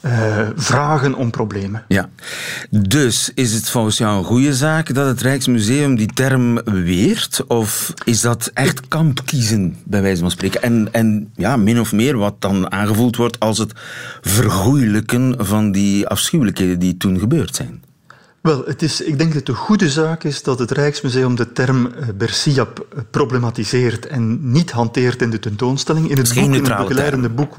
uh, 0.00 0.12
vragen 0.56 1.14
om 1.14 1.30
problemen. 1.30 1.84
Ja. 1.88 2.08
Dus 2.70 3.30
is 3.34 3.52
het 3.52 3.70
volgens 3.70 3.98
jou 3.98 4.18
een 4.18 4.24
goede 4.24 4.54
zaak 4.54 4.94
dat 4.94 5.06
het 5.06 5.20
Rijksmuseum 5.20 5.96
die 5.96 6.12
term 6.14 6.62
weert? 6.64 7.44
Of 7.46 7.92
is 8.04 8.20
dat 8.20 8.50
echt 8.54 8.88
kamp 8.88 9.20
kiezen, 9.24 9.76
bij 9.84 10.02
wijze 10.02 10.20
van 10.20 10.30
spreken? 10.30 10.62
En, 10.62 10.88
en 10.92 11.30
ja, 11.36 11.56
min 11.56 11.80
of 11.80 11.92
meer 11.92 12.16
wat 12.16 12.34
dan 12.38 12.72
aangevoeld 12.72 13.16
wordt 13.16 13.40
als 13.40 13.58
het 13.58 13.72
vergoeilijken 14.20 15.34
van 15.38 15.72
die 15.72 16.06
afschuwelijkheden 16.06 16.78
die 16.78 16.96
toen 16.96 17.18
gebeurd 17.18 17.54
zijn? 17.54 17.86
Wel, 18.40 18.64
het 18.66 18.82
is, 18.82 19.00
ik 19.00 19.18
denk 19.18 19.32
dat 19.32 19.40
het 19.40 19.48
een 19.48 19.54
goede 19.54 19.90
zaak 19.90 20.24
is 20.24 20.42
dat 20.42 20.58
het 20.58 20.70
Rijksmuseum 20.70 21.34
de 21.34 21.52
term 21.52 21.92
Bersiap 22.14 22.86
problematiseert 23.10 24.06
en 24.06 24.50
niet 24.50 24.70
hanteert 24.70 25.22
in 25.22 25.30
de 25.30 25.38
tentoonstelling. 25.38 26.10
In 26.10 26.16
het, 26.16 26.34
boek, 26.34 26.44
in 26.44 26.64
het 26.64 26.76
begeleidende 26.76 27.28
boek 27.28 27.54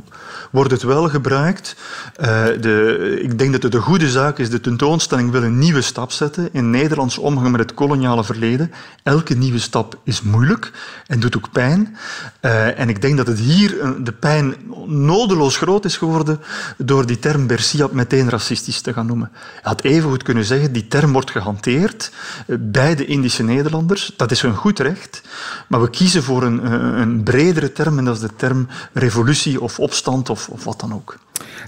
wordt 0.51 0.71
het 0.71 0.81
wel 0.81 1.09
gebruikt. 1.09 1.75
Uh, 2.21 2.25
de, 2.61 3.19
ik 3.21 3.37
denk 3.37 3.51
dat 3.51 3.63
het 3.63 3.73
een 3.73 3.81
goede 3.81 4.09
zaak 4.09 4.37
is. 4.37 4.49
De 4.49 4.61
tentoonstelling 4.61 5.31
wil 5.31 5.43
een 5.43 5.57
nieuwe 5.57 5.81
stap 5.81 6.11
zetten 6.11 6.49
in 6.51 6.69
Nederlands 6.69 7.17
omgang 7.17 7.51
met 7.51 7.59
het 7.59 7.73
koloniale 7.73 8.23
verleden. 8.23 8.71
Elke 9.03 9.33
nieuwe 9.33 9.59
stap 9.59 9.99
is 10.03 10.21
moeilijk 10.21 10.71
en 11.07 11.19
doet 11.19 11.37
ook 11.37 11.51
pijn. 11.51 11.97
Uh, 12.41 12.79
en 12.79 12.89
ik 12.89 13.01
denk 13.01 13.17
dat 13.17 13.27
het 13.27 13.39
hier 13.39 13.77
de 14.03 14.11
pijn 14.11 14.55
nodeloos 14.87 15.57
groot 15.57 15.85
is 15.85 15.97
geworden 15.97 16.39
door 16.77 17.05
die 17.05 17.19
term 17.19 17.47
Bersiap 17.47 17.91
meteen 17.91 18.29
racistisch 18.29 18.81
te 18.81 18.93
gaan 18.93 19.05
noemen. 19.05 19.29
Je 19.33 19.67
had 19.67 19.81
even 19.81 20.09
goed 20.09 20.23
kunnen 20.23 20.45
zeggen 20.45 20.68
zeggen, 20.69 20.89
die 20.89 20.99
term 20.99 21.11
wordt 21.11 21.31
gehanteerd 21.31 22.11
eh, 22.47 22.55
bij 22.59 22.95
de 22.95 23.05
Indische 23.05 23.43
Nederlanders. 23.43 24.13
Dat 24.17 24.31
is 24.31 24.41
hun 24.41 24.55
goed 24.55 24.79
recht. 24.79 25.21
Maar 25.67 25.81
we 25.81 25.89
kiezen 25.89 26.23
voor 26.23 26.43
een, 26.43 26.61
eh, 26.63 26.71
een 26.99 27.23
bredere 27.23 27.71
term 27.71 27.97
en 27.97 28.05
dat 28.05 28.15
is 28.15 28.21
de 28.21 28.35
term 28.35 28.67
revolutie 28.93 29.61
of 29.61 29.79
opstand 29.79 30.29
of, 30.29 30.49
of 30.49 30.63
wat 30.63 30.79
dan 30.79 30.93
ook. 30.93 31.17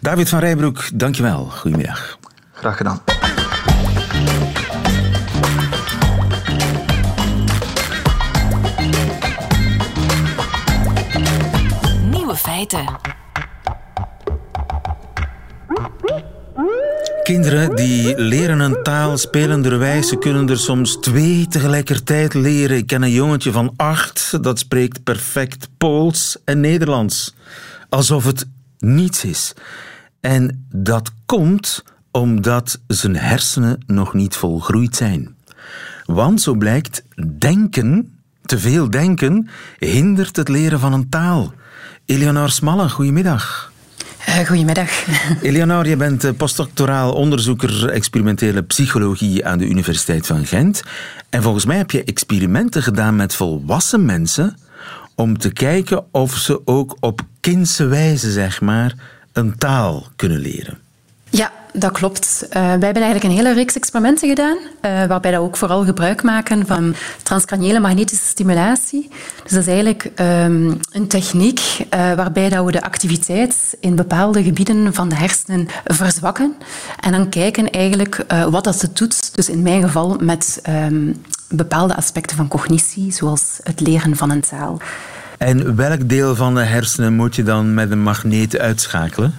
David 0.01 0.29
van 0.29 0.39
Rijbroek, 0.39 0.89
dankjewel. 0.93 1.45
Goedemiddag. 1.45 2.17
Graag 2.53 2.77
gedaan. 2.77 3.01
Nieuwe 12.09 12.35
feiten. 12.35 12.85
Kinderen 17.31 17.75
die 17.75 18.17
leren 18.17 18.59
een 18.59 18.83
taal 18.83 19.17
spelenderwijs. 19.17 20.07
Ze 20.07 20.17
kunnen 20.17 20.49
er 20.49 20.57
soms 20.57 20.97
twee 20.99 21.47
tegelijkertijd 21.47 22.33
leren. 22.33 22.77
Ik 22.77 22.87
ken 22.87 23.01
een 23.01 23.11
jongetje 23.11 23.51
van 23.51 23.73
acht, 23.75 24.43
dat 24.43 24.59
spreekt 24.59 25.03
perfect 25.03 25.69
Pools 25.77 26.37
en 26.45 26.59
Nederlands. 26.59 27.35
Alsof 27.89 28.25
het 28.25 28.45
niets 28.79 29.25
is. 29.25 29.53
En 30.19 30.67
dat 30.69 31.11
komt 31.25 31.83
omdat 32.11 32.79
zijn 32.87 33.15
hersenen 33.15 33.83
nog 33.85 34.13
niet 34.13 34.35
volgroeid 34.35 34.95
zijn. 34.95 35.35
Want 36.05 36.41
zo 36.41 36.53
blijkt, 36.53 37.03
denken, 37.37 38.19
te 38.41 38.59
veel 38.59 38.89
denken, 38.89 39.49
hindert 39.79 40.35
het 40.35 40.49
leren 40.49 40.79
van 40.79 40.93
een 40.93 41.09
taal. 41.09 41.53
Eleonore 42.05 42.51
Smalle, 42.51 42.89
goedemiddag. 42.89 43.70
Uh, 44.27 44.47
goedemiddag. 44.47 44.89
Eleonore, 45.41 45.89
je 45.89 45.95
bent 45.95 46.23
eh, 46.23 46.31
postdoctoraal 46.37 47.13
onderzoeker 47.13 47.89
experimentele 47.89 48.61
psychologie 48.61 49.45
aan 49.45 49.57
de 49.57 49.67
Universiteit 49.67 50.27
van 50.27 50.45
Gent. 50.45 50.81
En 51.29 51.43
volgens 51.43 51.65
mij 51.65 51.77
heb 51.77 51.91
je 51.91 52.03
experimenten 52.03 52.83
gedaan 52.83 53.15
met 53.15 53.35
volwassen 53.35 54.05
mensen 54.05 54.57
om 55.15 55.37
te 55.37 55.53
kijken 55.53 56.03
of 56.11 56.37
ze 56.37 56.61
ook 56.65 56.97
op 56.99 57.21
kindse 57.39 57.85
wijze, 57.85 58.31
zeg 58.31 58.61
maar, 58.61 58.93
een 59.33 59.57
taal 59.57 60.07
kunnen 60.15 60.39
leren. 60.39 60.80
Ja, 61.31 61.51
dat 61.73 61.91
klopt. 61.91 62.43
Uh, 62.43 62.51
wij 62.53 62.69
hebben 62.69 63.03
eigenlijk 63.03 63.23
een 63.23 63.31
hele 63.31 63.53
reeks 63.53 63.75
experimenten 63.75 64.29
gedaan, 64.29 64.57
uh, 64.57 65.05
waarbij 65.05 65.31
we 65.31 65.37
ook 65.37 65.57
vooral 65.57 65.85
gebruik 65.85 66.23
maken 66.23 66.65
van 66.67 66.95
transcraniële 67.23 67.79
magnetische 67.79 68.25
stimulatie. 68.25 69.09
Dus 69.43 69.51
dat 69.51 69.61
is 69.61 69.67
eigenlijk 69.67 70.03
um, 70.03 70.79
een 70.91 71.07
techniek 71.07 71.59
uh, 71.59 72.13
waarbij 72.13 72.49
dat 72.49 72.65
we 72.65 72.71
de 72.71 72.83
activiteit 72.83 73.77
in 73.79 73.95
bepaalde 73.95 74.43
gebieden 74.43 74.93
van 74.93 75.09
de 75.09 75.15
hersenen 75.15 75.67
verzwakken 75.85 76.55
en 76.99 77.11
dan 77.11 77.29
kijken 77.29 77.69
eigenlijk 77.69 78.25
wat 78.49 78.63
dat 78.63 78.89
doet, 78.93 79.35
dus 79.35 79.49
in 79.49 79.61
mijn 79.61 79.81
geval 79.81 80.17
met 80.21 80.61
um, 80.69 81.21
bepaalde 81.49 81.95
aspecten 81.95 82.37
van 82.37 82.47
cognitie, 82.47 83.11
zoals 83.11 83.59
het 83.63 83.79
leren 83.79 84.15
van 84.15 84.29
een 84.29 84.41
taal. 84.41 84.81
En 85.37 85.75
welk 85.75 86.09
deel 86.09 86.35
van 86.35 86.55
de 86.55 86.63
hersenen 86.63 87.13
moet 87.13 87.35
je 87.35 87.43
dan 87.43 87.73
met 87.73 87.91
een 87.91 88.03
magneet 88.03 88.57
uitschakelen? 88.57 89.33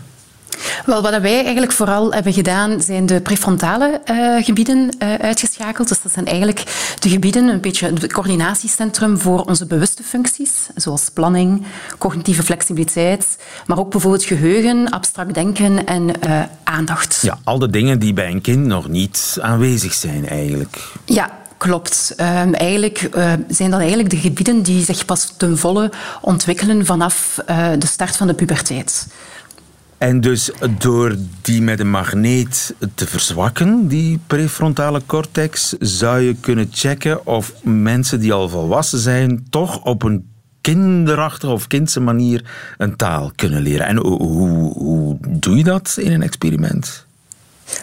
Wel, 0.87 1.03
wat 1.03 1.21
wij 1.21 1.43
eigenlijk 1.43 1.73
vooral 1.73 2.13
hebben 2.13 2.33
gedaan, 2.33 2.81
zijn 2.81 3.07
de 3.07 3.21
prefrontale 3.21 4.01
uh, 4.11 4.45
gebieden 4.45 4.79
uh, 4.79 5.15
uitgeschakeld. 5.15 5.89
Dus 5.89 6.03
dat 6.03 6.13
zijn 6.13 6.27
eigenlijk 6.27 6.63
de 6.99 7.09
gebieden, 7.09 7.49
een 7.49 7.61
beetje 7.61 7.87
het 7.87 8.13
coördinatiecentrum 8.13 9.19
voor 9.19 9.41
onze 9.41 9.67
bewuste 9.67 10.03
functies, 10.03 10.53
zoals 10.75 11.09
planning, 11.15 11.67
cognitieve 11.99 12.43
flexibiliteit, 12.43 13.39
maar 13.67 13.79
ook 13.79 13.91
bijvoorbeeld 13.91 14.25
geheugen, 14.25 14.91
abstract 14.91 15.35
denken 15.35 15.87
en 15.87 16.11
uh, 16.27 16.43
aandacht. 16.65 17.19
Ja, 17.23 17.39
al 17.45 17.59
de 17.59 17.71
dingen 17.71 17.99
die 17.99 18.13
bij 18.13 18.31
een 18.31 18.41
kind 18.41 18.65
nog 18.67 18.89
niet 18.89 19.39
aanwezig 19.41 19.95
zijn 19.95 20.29
eigenlijk. 20.29 20.93
Ja, 21.05 21.41
Klopt. 21.63 22.15
Um, 22.17 22.55
eigenlijk 22.55 23.09
uh, 23.17 23.33
zijn 23.49 23.71
dat 23.71 23.81
eigenlijk 23.81 24.11
de 24.11 24.17
gebieden 24.17 24.63
die 24.63 24.85
zich 24.85 25.05
pas 25.05 25.33
ten 25.37 25.59
volle 25.59 25.91
ontwikkelen 26.21 26.87
vanaf 26.87 27.43
uh, 27.51 27.67
de 27.79 27.87
start 27.87 28.17
van 28.17 28.27
de 28.27 28.35
puberteit. 28.35 29.07
En 30.03 30.21
dus 30.21 30.51
door 30.79 31.17
die 31.41 31.63
met 31.63 31.81
een 31.81 31.91
magneet 31.91 32.75
te 32.95 33.07
verzwakken, 33.07 33.89
die 33.89 34.19
prefrontale 34.27 35.03
cortex, 35.07 35.75
zou 35.79 36.21
je 36.21 36.35
kunnen 36.35 36.69
checken 36.71 37.27
of 37.27 37.55
mensen 37.65 38.21
die 38.21 38.33
al 38.33 38.49
volwassen 38.49 38.99
zijn, 38.99 39.47
toch 39.51 39.85
op 39.85 40.03
een 40.03 40.31
kinderachtige 40.61 41.53
of 41.53 41.67
kindse 41.67 42.01
manier 42.01 42.51
een 42.79 42.97
taal 42.97 43.33
kunnen 43.35 43.63
leren. 43.63 43.87
En 43.87 43.97
hoe, 43.97 44.23
hoe, 44.23 44.73
hoe 44.73 45.19
doe 45.29 45.57
je 45.57 45.65
dat 45.65 45.97
in 46.01 46.13
een 46.13 46.23
experiment? 46.23 47.07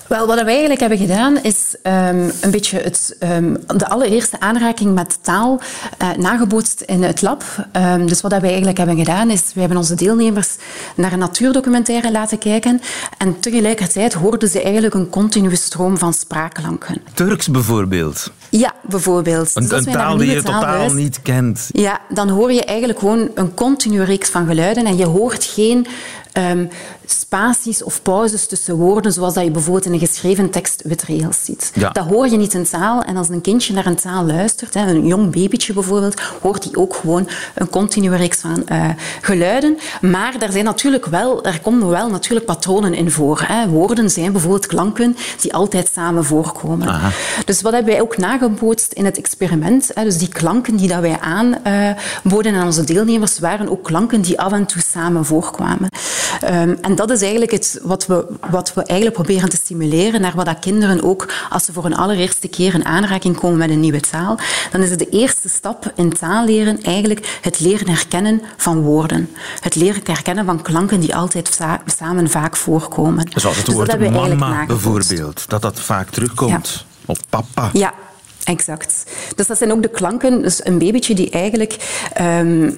Wel, 0.08 0.28
wat 0.28 0.42
we 0.42 0.50
eigenlijk 0.50 0.80
hebben 0.80 0.98
gedaan 0.98 1.44
is 1.44 1.76
um, 1.84 2.32
een 2.42 2.52
beetje 2.52 2.80
het, 2.80 3.18
um, 3.24 3.58
de 3.78 3.90
allereerste 3.90 4.40
aanraking 4.40 4.94
met 4.94 5.18
taal 5.22 5.62
uh, 6.02 6.10
nagebootst 6.18 6.82
in 6.82 7.04
het 7.04 7.22
lab. 7.22 7.44
Um, 7.74 8.08
dus 8.08 8.22
wat 8.22 8.32
we 8.32 8.48
eigenlijk 8.48 8.78
hebben 8.78 8.98
gedaan 8.98 9.30
is, 9.30 9.42
we 9.54 9.60
hebben 9.60 9.78
onze 9.78 9.96
deelnemers 9.96 10.56
naar 10.96 11.14
een 11.14 11.20
natuurdocumentaire 11.20 12.12
laten 12.12 12.38
kijken 12.38 12.82
en 13.18 13.40
tegelijkertijd 13.40 14.14
hoorden 14.14 14.50
ze 14.50 14.62
eigenlijk 14.62 14.94
een 14.94 15.10
continue 15.10 15.56
stroom 15.56 15.98
van 15.98 16.14
spraakklanken. 16.14 17.02
Turks 17.14 17.48
bijvoorbeeld? 17.48 18.32
Ja, 18.50 18.74
bijvoorbeeld. 18.88 19.52
Een, 19.54 19.68
dus 19.68 19.86
een 19.86 19.92
taal 19.92 20.18
die 20.18 20.32
je 20.32 20.44
totaal 20.44 20.94
niet 20.94 21.22
kent. 21.22 21.70
Ja, 21.72 22.00
dan 22.10 22.30
hoor 22.30 22.52
je 22.52 22.64
eigenlijk 22.64 23.00
gewoon 23.00 23.30
een 23.36 23.54
continue 23.54 24.04
reeks 24.04 24.30
van 24.30 24.48
geluiden 24.48 24.86
en 24.86 24.98
je 24.98 25.06
hoort 25.06 25.44
geen 25.44 25.88
um, 26.34 26.70
spaties 27.12 27.84
of 27.84 28.02
pauzes 28.02 28.48
tussen 28.48 28.76
woorden, 28.76 29.12
zoals 29.14 29.34
dat 29.34 29.44
je 29.44 29.52
bijvoorbeeld 29.52 29.86
in 29.86 29.94
een 29.94 30.00
geschreven 30.00 30.50
tekst 30.50 30.82
witregels 30.84 31.44
ziet. 31.44 31.72
Ja. 31.74 31.90
Dat 31.90 32.06
hoor 32.06 32.28
je 32.28 32.38
niet 32.38 32.54
in 32.54 32.64
taal. 32.64 33.04
En 33.04 33.18
als 33.18 33.30
een 33.30 33.42
kindje 33.42 33.74
naar 33.74 33.86
een 33.86 33.96
taal 33.96 34.26
luistert, 34.26 34.74
hè, 34.74 34.88
een 34.88 35.06
jong 35.06 35.32
babytje 35.32 35.74
bijvoorbeeld, 35.74 36.22
hoort 36.42 36.64
hij 36.64 36.76
ook 36.76 36.96
gewoon 36.96 37.28
een 37.56 37.70
continue 37.70 38.16
reeks 38.16 38.40
van 38.40 38.64
uh, 38.72 38.90
geluiden. 39.22 39.78
Maar 40.02 40.36
er, 40.40 40.52
zijn 40.52 40.66
natuurlijk 40.66 41.06
wel, 41.06 41.44
er 41.44 41.60
komen 41.62 41.88
wel 41.88 42.10
natuurlijk 42.10 42.46
patronen 42.46 42.94
in 42.94 43.12
voor. 43.12 43.42
Hè. 43.46 43.68
Woorden 43.68 44.10
zijn 44.10 44.32
bijvoorbeeld 44.32 44.68
klanken 44.68 45.16
die 45.42 45.54
altijd 45.54 45.90
samen 45.94 46.26
voorkomen. 46.26 46.88
Aha. 46.88 47.10
Dus 47.46 47.62
wat 47.62 47.74
hebben 47.74 47.92
wij 47.92 48.02
ook 48.02 48.18
nagebootst 48.18 48.92
in 48.94 49.06
het 49.06 49.18
experiment? 49.18 49.92
Hè, 49.94 50.04
dus 50.04 50.18
die 50.18 50.30
klanken 50.30 50.76
die 50.76 50.88
dat 50.88 51.00
wij 51.00 51.20
aanboden 51.20 52.56
aan 52.56 52.66
onze 52.66 52.84
deelnemers 52.84 53.40
waren 53.40 53.70
ook 53.70 53.84
klanken 53.84 54.22
die 54.22 54.40
af 54.40 54.52
en 54.52 54.66
toe 54.66 54.82
samen 54.82 55.26
voorkwamen. 55.26 55.90
Um, 56.44 56.78
en 56.82 56.96
dat 57.00 57.10
is 57.10 57.22
eigenlijk 57.22 57.52
het, 57.52 57.80
wat, 57.84 58.06
we, 58.06 58.26
wat 58.50 58.74
we 58.74 58.84
eigenlijk 58.84 59.22
proberen 59.22 59.50
te 59.50 59.56
stimuleren 59.56 60.22
naar 60.22 60.36
wat 60.36 60.46
dat 60.46 60.60
kinderen 60.60 61.04
ook, 61.04 61.34
als 61.50 61.66
ze 61.66 61.74
voor 61.74 61.86
een 61.86 61.96
allereerste 61.96 62.48
keer 62.48 62.74
in 62.74 62.86
aanraking 62.86 63.38
komen 63.38 63.58
met 63.58 63.70
een 63.70 63.80
nieuwe 63.80 64.00
taal, 64.00 64.40
dan 64.72 64.82
is 64.82 64.90
het 64.90 65.00
de 65.00 65.10
eerste 65.10 65.50
stap 65.50 65.92
in 65.96 66.14
taalleren 66.14 66.84
eigenlijk 66.84 67.40
het 67.42 67.60
leren 67.60 67.90
herkennen 67.90 68.42
van 68.58 68.82
woorden. 68.82 69.30
Het 69.60 69.76
leren 69.76 70.02
herkennen 70.04 70.46
van 70.46 70.62
klanken 70.62 71.00
die 71.00 71.16
altijd 71.16 71.54
sa 71.54 71.82
samen 71.86 72.30
vaak 72.30 72.56
voorkomen. 72.56 73.30
Zoals 73.36 73.58
het 73.58 73.66
dus 73.66 73.76
woord 73.76 74.00
mama 74.12 74.66
bijvoorbeeld, 74.66 75.50
dat 75.50 75.62
dat 75.62 75.80
vaak 75.80 76.10
terugkomt. 76.10 76.70
Ja. 76.70 76.88
Of 77.06 77.20
papa. 77.30 77.70
Ja, 77.74 77.94
Exact. 78.44 79.04
Dus 79.36 79.48
dat 79.48 79.58
zijn 79.58 79.72
ook 79.72 79.82
de 79.82 79.90
klanken. 79.90 80.42
Dus 80.42 80.66
een 80.66 80.78
babytje 80.78 81.16
die 81.16 81.30
eigenlijk 81.30 81.78
um, 82.22 82.78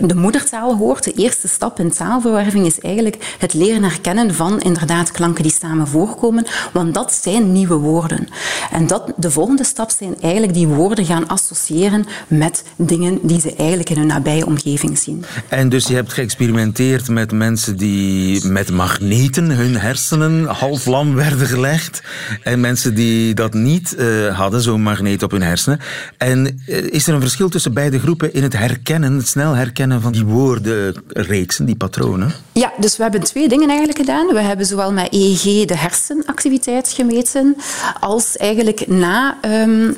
de 0.00 0.14
moedertaal 0.14 0.76
hoort. 0.76 1.04
De 1.04 1.12
eerste 1.12 1.48
stap 1.48 1.78
in 1.78 1.90
taalverwerving 1.90 2.66
is 2.66 2.80
eigenlijk 2.80 3.34
het 3.38 3.54
leren 3.54 3.82
herkennen 3.82 4.34
van 4.34 4.60
inderdaad 4.60 5.10
klanken 5.10 5.42
die 5.42 5.52
samen 5.60 5.88
voorkomen, 5.88 6.46
want 6.72 6.94
dat 6.94 7.18
zijn 7.22 7.52
nieuwe 7.52 7.74
woorden. 7.74 8.28
En 8.70 8.86
dat, 8.86 9.12
de 9.16 9.30
volgende 9.30 9.64
stap 9.64 9.90
zijn 9.90 10.16
eigenlijk 10.20 10.54
die 10.54 10.66
woorden 10.66 11.04
gaan 11.04 11.28
associëren 11.28 12.04
met 12.28 12.64
dingen 12.76 13.18
die 13.22 13.40
ze 13.40 13.54
eigenlijk 13.56 13.90
in 13.90 13.96
hun 13.96 14.06
nabije 14.06 14.46
omgeving 14.46 14.98
zien. 14.98 15.24
En 15.48 15.68
dus 15.68 15.86
je 15.86 15.94
hebt 15.94 16.12
geëxperimenteerd 16.12 17.08
met 17.08 17.32
mensen 17.32 17.76
die 17.76 18.46
met 18.46 18.70
magneten 18.70 19.50
hun 19.50 19.76
hersenen 19.76 20.44
half 20.44 20.86
lam 20.86 21.14
werden 21.14 21.46
gelegd 21.46 22.02
en 22.42 22.60
mensen 22.60 22.94
die 22.94 23.34
dat 23.34 23.54
niet 23.54 23.94
uh, 23.98 24.36
hadden, 24.38 24.60
zo'n 24.60 24.82
magneet 24.82 25.22
op 25.22 25.30
hun 25.30 25.42
hersenen. 25.42 25.80
En 26.16 26.62
uh, 26.66 26.76
is 26.76 27.06
er 27.06 27.14
een 27.14 27.20
verschil 27.20 27.48
tussen 27.48 27.74
beide 27.74 27.98
groepen 27.98 28.34
in 28.34 28.42
het 28.42 28.52
herkennen, 28.52 29.16
het 29.16 29.28
snel 29.28 29.54
herkennen 29.56 30.00
van 30.00 30.12
die 30.12 30.24
woordenreeksen, 30.24 31.64
die 31.64 31.76
patronen? 31.76 32.32
Ja, 32.52 32.72
dus 32.78 32.96
we 32.96 33.02
hebben 33.02 33.22
twee 33.22 33.48
dingen 33.48 33.68
eigenlijk 33.68 33.98
gedaan. 33.98 34.26
We 34.26 34.40
hebben 34.40 34.66
zowel 34.66 34.92
met 34.92 35.12
EEG 35.12 35.64
de 35.64 35.76
hersenactiviteit 35.76 36.88
gemeten, 36.88 37.56
als 38.00 38.36
eigenlijk 38.36 38.86
na 38.86 39.38
um, 39.44 39.96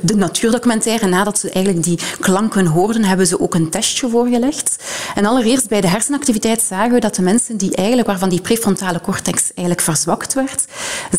de 0.00 0.16
natuurdocumentaire, 0.16 1.06
nadat 1.06 1.38
ze 1.38 1.50
eigenlijk 1.50 1.84
die 1.84 1.98
klanken 2.20 2.66
hoorden, 2.66 3.04
hebben 3.04 3.26
ze 3.26 3.40
ook 3.40 3.54
een 3.54 3.70
testje 3.70 4.08
voorgelegd. 4.08 4.76
En 5.14 5.26
allereerst 5.26 5.68
bij 5.68 5.80
de 5.80 5.88
hersenactiviteit 5.88 6.62
zagen 6.62 6.92
we 6.92 7.00
dat 7.00 7.14
de 7.14 7.22
mensen 7.22 7.56
die 7.56 7.74
eigenlijk, 7.74 8.08
waarvan 8.08 8.28
die 8.28 8.40
prefrontale 8.40 9.00
cortex 9.00 9.42
eigenlijk 9.42 9.80
verzwakt 9.80 10.34
werd, 10.34 10.64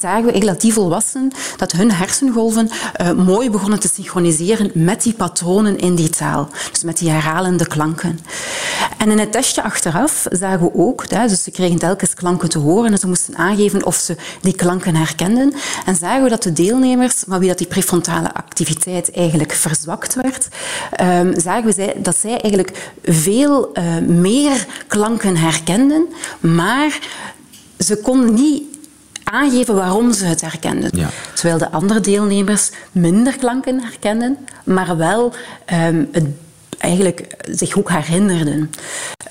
zagen 0.01 0.23
we 0.25 0.31
eigenlijk 0.31 0.45
dat 0.45 0.61
die 0.61 0.73
volwassenen, 0.73 1.31
dat 1.57 1.71
hun 1.71 1.91
hersengolven 1.91 2.69
uh, 3.01 3.11
mooi 3.11 3.49
begonnen 3.49 3.79
te 3.79 3.89
synchroniseren 3.93 4.71
met 4.73 5.03
die 5.03 5.13
patronen 5.13 5.77
in 5.77 5.95
die 5.95 6.09
taal. 6.09 6.49
Dus 6.71 6.83
met 6.83 6.97
die 6.97 7.09
herhalende 7.09 7.67
klanken. 7.67 8.19
En 8.97 9.11
in 9.11 9.19
het 9.19 9.31
testje 9.31 9.63
achteraf 9.63 10.25
zagen 10.29 10.59
we 10.59 10.73
ook, 10.73 11.09
dus 11.09 11.43
ze 11.43 11.51
kregen 11.51 11.79
telkens 11.79 12.13
klanken 12.13 12.49
te 12.49 12.59
horen 12.59 12.91
en 12.91 12.97
ze 12.97 13.07
moesten 13.07 13.35
aangeven 13.35 13.85
of 13.85 13.95
ze 13.95 14.15
die 14.41 14.53
klanken 14.53 14.95
herkenden. 14.95 15.53
En 15.85 15.95
zagen 15.95 16.23
we 16.23 16.29
dat 16.29 16.43
de 16.43 16.53
deelnemers, 16.53 17.23
van 17.27 17.39
wie 17.39 17.47
dat 17.47 17.57
die 17.57 17.67
prefrontale 17.67 18.31
activiteit 18.49 19.11
eigenlijk 19.11 19.51
verzwakt 19.51 20.15
werd, 20.15 20.47
um, 21.01 21.39
zagen 21.39 21.73
we 21.75 21.95
dat 21.97 22.15
zij 22.15 22.37
eigenlijk 22.37 22.91
veel 23.03 23.69
uh, 23.73 23.97
meer 23.97 24.65
klanken 24.87 25.37
herkenden, 25.37 26.07
maar 26.39 26.99
ze 27.79 27.97
konden 27.97 28.33
niet 28.33 28.63
aangeven 29.23 29.75
waarom 29.75 30.13
ze 30.13 30.25
het 30.25 30.41
herkenden. 30.41 30.89
Ja. 30.93 31.09
Terwijl 31.33 31.57
de 31.57 31.71
andere 31.71 31.99
deelnemers 31.99 32.71
minder 32.91 33.37
klanken 33.37 33.81
herkenden, 33.81 34.37
maar 34.63 34.97
wel 34.97 35.33
um, 35.73 36.09
het 36.11 36.25
eigenlijk 36.77 37.35
zich 37.51 37.77
ook 37.77 37.89
herinnerden. 37.89 38.71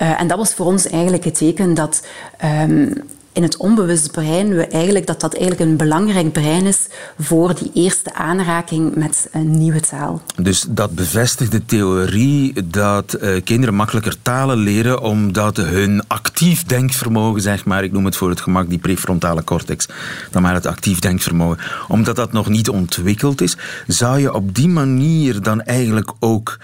Uh, 0.02 0.20
en 0.20 0.28
dat 0.28 0.38
was 0.38 0.54
voor 0.54 0.66
ons 0.66 0.86
eigenlijk 0.86 1.24
het 1.24 1.38
teken 1.38 1.74
dat 1.74 2.06
um, 2.44 2.92
in 3.38 3.44
het 3.44 3.56
onbewust 3.56 4.10
brein 4.10 4.54
we 4.54 4.66
eigenlijk, 4.66 5.06
dat 5.06 5.20
dat 5.20 5.34
eigenlijk 5.34 5.70
een 5.70 5.76
belangrijk 5.76 6.32
brein 6.32 6.66
is 6.66 6.86
voor 7.18 7.54
die 7.54 7.70
eerste 7.74 8.14
aanraking 8.14 8.94
met 8.94 9.28
een 9.32 9.58
nieuwe 9.58 9.80
taal. 9.80 10.22
Dus 10.36 10.66
dat 10.68 10.94
bevestigt 10.94 11.50
de 11.50 11.64
theorie 11.64 12.64
dat 12.64 13.16
uh, 13.20 13.42
kinderen 13.44 13.74
makkelijker 13.74 14.16
talen 14.22 14.58
leren 14.58 15.00
omdat 15.00 15.56
hun 15.56 16.02
actief 16.06 16.64
denkvermogen, 16.64 17.40
zeg 17.40 17.64
maar, 17.64 17.84
ik 17.84 17.92
noem 17.92 18.04
het 18.04 18.16
voor 18.16 18.30
het 18.30 18.40
gemak 18.40 18.68
die 18.68 18.78
prefrontale 18.78 19.44
cortex, 19.44 19.88
dan 20.30 20.42
maar 20.42 20.54
het 20.54 20.66
actief 20.66 20.98
denkvermogen, 20.98 21.58
omdat 21.88 22.16
dat 22.16 22.32
nog 22.32 22.48
niet 22.48 22.68
ontwikkeld 22.68 23.40
is, 23.40 23.56
zou 23.86 24.18
je 24.18 24.34
op 24.34 24.54
die 24.54 24.68
manier 24.68 25.42
dan 25.42 25.62
eigenlijk 25.62 26.12
ook 26.20 26.58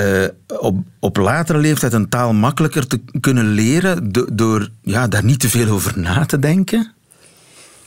uh, 0.00 0.58
op, 0.60 0.78
op 0.98 1.16
latere 1.16 1.58
leeftijd 1.58 1.92
een 1.92 2.08
taal 2.08 2.32
makkelijker 2.32 2.86
te 2.86 3.00
kunnen 3.20 3.44
leren 3.44 4.12
door 4.32 4.70
ja, 4.82 5.08
daar 5.08 5.24
niet 5.24 5.40
te 5.40 5.48
veel 5.48 5.68
over 5.68 5.98
na 5.98 6.24
te 6.24 6.38
denken? 6.38 6.92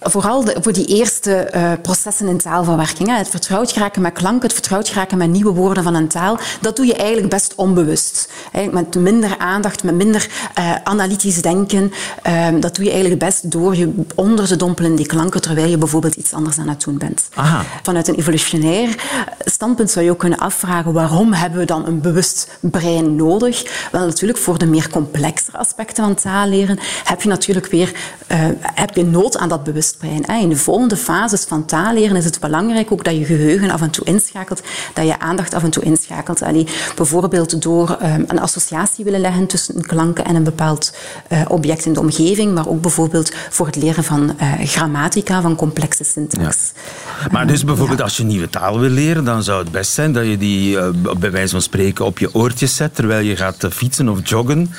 Vooral 0.04 0.46
voor 0.62 0.74
die 0.74 0.86
eerste 0.86 1.52
uh, 1.56 1.72
processen 1.82 2.28
in 2.28 2.38
taalverwerking. 2.38 3.10
Hè. 3.10 3.16
Het 3.16 3.30
vertrouwd 3.30 3.72
geraken 3.72 4.02
met 4.02 4.14
klank, 4.14 4.44
het 4.44 4.54
vertrouwd 4.54 4.90
geraken 4.90 5.18
met 5.18 5.30
nieuwe 5.30 5.52
woorden 5.52 5.84
van 5.84 5.96
een 5.96 6.08
taal, 6.08 6.40
dat 6.62 6.76
doe 6.76 6.86
je 6.86 6.96
eigenlijk 6.96 7.30
best 7.30 7.54
onbewust. 7.56 8.30
Met 8.72 8.96
minder 8.96 9.38
aandacht, 9.38 9.84
met 9.84 9.96
minder 9.96 10.30
uh, 10.60 10.76
analytisch 10.84 11.42
denken. 11.42 11.92
Uh, 12.28 12.48
dat 12.60 12.76
doe 12.76 12.86
je 12.86 12.92
eigenlijk 12.92 13.20
best 13.20 13.52
door 13.52 13.76
je 13.76 13.94
onder 14.16 14.48
te 14.48 14.56
dompelen 14.56 14.90
in 14.90 14.98
die 14.98 15.06
klanken, 15.06 15.42
terwijl 15.42 15.70
je 15.70 15.78
bijvoorbeeld 15.78 16.16
iets 16.16 16.34
anders 16.34 16.58
aan 16.58 16.68
het 16.68 16.84
doen 16.84 16.98
bent. 16.98 17.28
Aha. 17.34 17.64
Vanuit 17.84 18.08
een 18.08 18.16
evolutionair 18.16 18.96
standpunt 19.40 19.92
zou 19.92 20.06
je 20.06 20.12
ook 20.12 20.20
kunnen 20.20 20.40
afvragen 20.40 20.94
waarom 20.94 21.34
hebben 21.34 21.60
we 21.60 21.66
dan 21.66 21.86
een 21.86 22.02
bewust 22.02 22.58
brein 22.60 23.16
nodig? 23.16 23.88
Wel, 23.92 24.06
natuurlijk 24.06 24.40
voor 24.40 24.58
de 24.58 24.66
meer 24.66 24.90
complexe 24.90 25.52
aspecten 25.52 26.04
van 26.04 26.16
taal 26.16 26.48
leren 26.48 26.80
heb 27.04 27.22
je 27.22 27.30
natuurlijk 27.30 27.68
weer 27.68 27.92
uh, 28.32 28.38
heb 28.62 28.96
je 28.96 29.06
nood 29.06 29.38
aan 29.38 29.50
dat 29.50 29.64
bewust 29.64 29.93
in 30.02 30.50
de 30.50 30.56
volgende 30.56 30.98
fases 30.98 31.44
van 31.44 31.66
taalleren 31.66 32.16
is 32.16 32.26
het 32.26 32.40
belangrijk 32.40 32.92
ook 32.92 33.04
dat 33.04 33.18
je 33.18 33.26
geheugen 33.26 33.70
af 33.70 33.82
en 33.82 33.90
toe 33.90 34.06
inschakelt, 34.06 34.62
dat 34.94 35.06
je 35.06 35.20
aandacht 35.20 35.54
af 35.54 35.64
en 35.64 35.70
toe 35.70 35.84
inschakelt. 35.84 36.42
Allee, 36.42 36.68
bijvoorbeeld 36.96 37.62
door 37.62 37.98
um, 38.04 38.26
een 38.28 38.40
associatie 38.40 39.04
willen 39.04 39.20
leggen 39.20 39.48
tussen 39.48 39.76
een 39.76 39.86
klanken 39.86 40.26
en 40.26 40.36
een 40.36 40.44
bepaald 40.44 40.96
uh, 41.30 41.42
object 41.48 41.86
in 41.86 41.94
de 41.94 42.00
omgeving, 42.00 42.54
maar 42.54 42.68
ook 42.68 42.82
bijvoorbeeld 42.82 43.32
voor 43.50 43.66
het 43.66 43.76
leren 43.76 44.04
van 44.04 44.36
uh, 44.42 44.54
grammatica, 44.64 45.42
van 45.42 45.56
complexe 45.56 46.04
syntax. 46.04 46.72
Ja. 47.20 47.28
Maar 47.32 47.48
dus 47.48 47.64
bijvoorbeeld 47.64 48.02
als 48.02 48.18
je 48.18 48.24
nieuwe 48.24 48.50
taal 48.50 48.80
wil 48.80 48.90
leren, 48.90 49.26
dan 49.26 49.44
zou 49.44 49.64
het 49.64 49.72
best 49.72 49.92
zijn 49.92 50.14
dat 50.14 50.26
je 50.26 50.38
die 50.38 50.76
uh, 50.76 50.90
bij 51.18 51.32
wijze 51.32 51.52
van 51.52 51.62
spreken 51.62 52.06
op 52.06 52.20
je 52.20 52.34
oortjes 52.34 52.76
zet 52.76 52.96
terwijl 52.96 53.26
je 53.26 53.36
gaat 53.36 53.68
fietsen 53.72 54.10
of 54.10 54.20
joggen. 54.24 54.74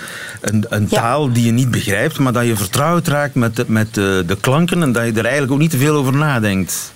Een, 0.44 0.64
een 0.68 0.86
ja. 0.90 1.00
taal 1.00 1.32
die 1.32 1.44
je 1.44 1.52
niet 1.52 1.70
begrijpt, 1.70 2.18
maar 2.18 2.32
dat 2.32 2.46
je 2.46 2.56
vertrouwd 2.56 3.06
raakt 3.06 3.34
met 3.34 3.68
met 3.68 3.94
de, 3.94 4.22
de 4.26 4.36
klanken 4.36 4.82
en 4.82 4.92
dat 4.92 5.04
je 5.04 5.12
er 5.12 5.24
eigenlijk 5.24 5.52
ook 5.52 5.58
niet 5.58 5.70
te 5.70 5.78
veel 5.78 5.96
over 5.96 6.16
nadenkt. 6.16 6.92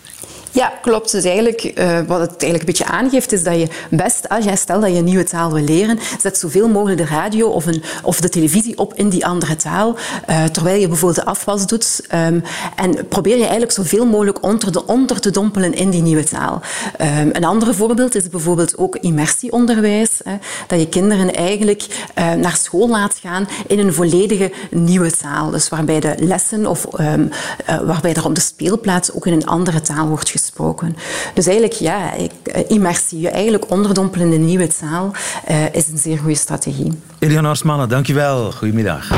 Ja, 0.52 0.72
klopt. 0.82 1.12
Dus 1.12 1.24
eigenlijk, 1.24 1.62
uh, 1.64 2.00
wat 2.06 2.20
het 2.20 2.30
eigenlijk 2.30 2.60
een 2.60 2.64
beetje 2.64 2.84
aangeeft, 2.84 3.32
is 3.32 3.42
dat 3.42 3.54
je 3.54 3.68
best, 3.90 4.28
als 4.28 4.44
jij 4.44 4.56
stelt 4.56 4.82
dat 4.82 4.90
je 4.90 4.96
een 4.96 5.04
nieuwe 5.04 5.24
taal 5.24 5.52
wil 5.52 5.64
leren, 5.64 5.98
zet 6.20 6.38
zoveel 6.38 6.68
mogelijk 6.68 6.98
de 7.00 7.06
radio 7.06 7.48
of, 7.48 7.66
een, 7.66 7.82
of 8.02 8.20
de 8.20 8.28
televisie 8.28 8.78
op 8.78 8.94
in 8.94 9.08
die 9.08 9.26
andere 9.26 9.56
taal, 9.56 9.96
uh, 10.30 10.44
terwijl 10.44 10.80
je 10.80 10.88
bijvoorbeeld 10.88 11.24
de 11.24 11.30
afwas 11.30 11.66
doet. 11.66 12.00
Um, 12.14 12.42
en 12.76 13.08
probeer 13.08 13.36
je 13.36 13.42
eigenlijk 13.42 13.72
zoveel 13.72 14.06
mogelijk 14.06 14.42
onder, 14.42 14.72
de, 14.72 14.86
onder 14.86 15.20
te 15.20 15.30
dompelen 15.30 15.74
in 15.74 15.90
die 15.90 16.02
nieuwe 16.02 16.24
taal. 16.24 16.60
Um, 17.00 17.30
een 17.32 17.44
ander 17.44 17.74
voorbeeld 17.74 18.14
is 18.14 18.28
bijvoorbeeld 18.28 18.78
ook 18.78 18.96
immersieonderwijs. 18.96 20.10
Hè, 20.24 20.36
dat 20.66 20.80
je 20.80 20.88
kinderen 20.88 21.34
eigenlijk 21.34 21.86
uh, 22.18 22.32
naar 22.32 22.56
school 22.56 22.88
laat 22.88 23.16
gaan 23.22 23.48
in 23.66 23.78
een 23.78 23.94
volledige 23.94 24.52
nieuwe 24.70 25.10
taal. 25.10 25.50
Dus 25.50 25.68
waarbij 25.68 26.00
de 26.00 26.14
lessen 26.18 26.66
of 26.66 26.86
um, 27.00 27.30
waarbij 27.66 28.14
er 28.14 28.24
op 28.24 28.34
de 28.34 28.40
speelplaats 28.40 29.12
ook 29.12 29.26
in 29.26 29.32
een 29.32 29.46
andere 29.46 29.80
taal 29.80 30.06
wordt 30.06 30.20
gesproken 30.20 30.36
gesproken. 30.38 30.96
Dus 31.34 31.46
eigenlijk, 31.46 31.74
ja, 31.74 32.14
eh, 32.14 32.62
immersie, 32.68 33.20
je 33.20 33.30
eigenlijk 33.30 33.70
onderdompelen 33.70 34.26
in 34.26 34.40
de 34.40 34.46
nieuwe 34.46 34.66
taal, 34.66 35.12
uh, 35.50 35.74
is 35.74 35.88
een 35.88 35.98
zeer 35.98 36.18
goede 36.18 36.34
strategie. 36.34 36.92
Eliane 37.18 37.48
Arsmannen, 37.48 37.88
dankjewel. 37.88 38.52
Goedemiddag. 38.52 39.10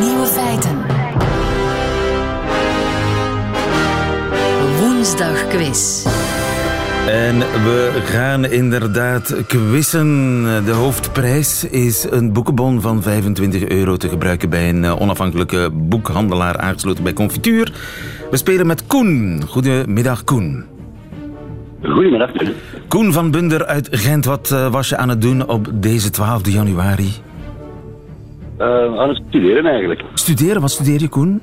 Nieuwe 0.00 0.26
feiten. 0.26 0.86
Woensdag 4.80 5.48
quiz. 5.48 6.02
En 7.08 7.38
we 7.38 8.00
gaan 8.04 8.44
inderdaad 8.44 9.46
quizzen. 9.46 10.42
De 10.64 10.72
hoofdprijs 10.72 11.64
is 11.70 12.06
een 12.10 12.32
boekenbon 12.32 12.80
van 12.80 13.02
25 13.02 13.68
euro 13.68 13.96
te 13.96 14.08
gebruiken 14.08 14.50
bij 14.50 14.68
een 14.68 14.84
eh, 14.84 15.00
onafhankelijke 15.00 15.70
boekhandelaar 15.72 16.56
aangesloten 16.56 17.04
bij 17.04 17.12
Confituur. 17.12 17.72
We 18.30 18.36
spelen 18.36 18.66
met 18.66 18.86
Koen. 18.86 19.42
Goedemiddag, 19.46 20.24
Koen. 20.24 20.64
Goedemiddag. 21.82 22.30
Koen 22.88 23.12
van 23.12 23.30
Bunder 23.30 23.66
uit 23.66 23.88
Gent. 23.90 24.24
Wat 24.24 24.50
uh, 24.52 24.72
was 24.72 24.88
je 24.88 24.96
aan 24.96 25.08
het 25.08 25.22
doen 25.22 25.48
op 25.48 25.68
deze 25.74 26.10
12 26.10 26.48
januari? 26.48 27.10
Uh, 28.58 28.66
aan 29.00 29.08
het 29.08 29.22
studeren 29.28 29.66
eigenlijk. 29.66 30.02
Studeren? 30.14 30.60
Wat 30.60 30.70
studeer 30.70 31.00
je, 31.00 31.08
Koen? 31.08 31.40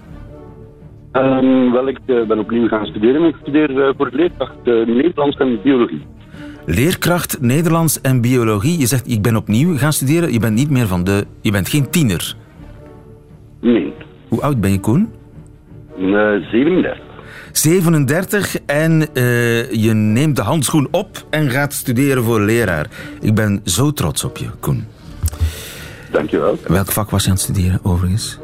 Um, 1.15 1.71
wel, 1.71 1.88
ik 1.88 1.99
uh, 2.06 2.28
ben 2.28 2.39
opnieuw 2.39 2.67
gaan 2.67 2.86
studeren. 2.86 3.23
Ik 3.23 3.36
studeer 3.41 3.69
uh, 3.69 3.89
voor 3.97 4.10
leerkracht 4.12 4.58
uh, 4.63 4.86
Nederlands 4.86 5.38
en 5.38 5.62
biologie. 5.62 6.01
Leerkracht 6.65 7.41
Nederlands 7.41 8.01
en 8.01 8.21
biologie. 8.21 8.80
Je 8.80 8.86
zegt, 8.86 9.12
ik 9.12 9.21
ben 9.21 9.36
opnieuw 9.36 9.78
gaan 9.78 9.93
studeren. 9.93 10.32
Je 10.32 10.39
bent 10.39 10.56
niet 10.56 10.69
meer 10.69 10.88
van 10.88 11.04
de... 11.04 11.25
Je 11.41 11.51
bent 11.51 11.69
geen 11.69 11.89
tiener. 11.89 12.36
Nee. 13.62 13.93
Hoe 14.28 14.41
oud 14.41 14.62
ben 14.62 14.71
je, 14.71 14.80
Koen? 14.80 15.10
37. 15.97 16.97
37 17.51 18.58
en 18.65 18.99
je 19.71 19.91
neemt 19.93 20.36
de 20.36 20.41
handschoen 20.41 20.88
op 20.91 21.25
en 21.30 21.49
gaat 21.49 21.73
studeren 21.73 22.23
voor 22.23 22.41
leraar. 22.41 22.88
Ik 23.21 23.36
ben 23.36 23.62
zo 23.63 23.91
trots 23.91 24.23
op 24.23 24.38
je, 24.38 24.47
Koen. 24.60 24.84
Dankjewel. 26.12 26.58
Welk 26.67 26.91
vak 26.91 27.10
was 27.10 27.23
je 27.23 27.30
aan 27.30 27.36
het 27.36 27.43
studeren, 27.43 27.80
overigens? 27.84 28.39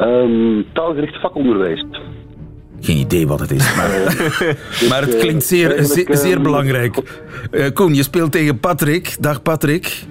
Um, 0.00 0.66
taalgericht 0.72 1.20
vakonderwijs. 1.20 1.84
Geen 2.80 2.96
idee 2.96 3.26
wat 3.26 3.40
het 3.40 3.50
is, 3.50 3.76
maar, 3.76 3.88
maar 4.90 5.00
het 5.00 5.16
klinkt 5.16 5.44
zeer, 5.44 5.84
zeer, 5.84 6.16
zeer 6.16 6.40
belangrijk. 6.40 6.96
Uh, 7.50 7.70
Koen, 7.72 7.94
je 7.94 8.02
speelt 8.02 8.32
tegen 8.32 8.60
Patrick. 8.60 9.16
Dag 9.20 9.42
Patrick. 9.42 10.04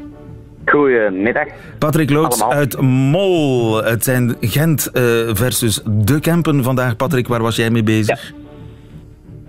Goedemiddag. 0.65 1.47
Patrick 1.79 2.09
Loods 2.09 2.43
uit 2.43 2.81
Mol. 2.81 3.83
Het 3.83 4.03
zijn 4.03 4.35
Gent 4.39 4.89
uh, 4.93 5.01
versus 5.33 5.81
De 5.85 6.19
Kempen 6.19 6.63
vandaag. 6.63 6.95
Patrick, 6.95 7.27
waar 7.27 7.41
was 7.41 7.55
jij 7.55 7.69
mee 7.69 7.83
bezig? 7.83 8.33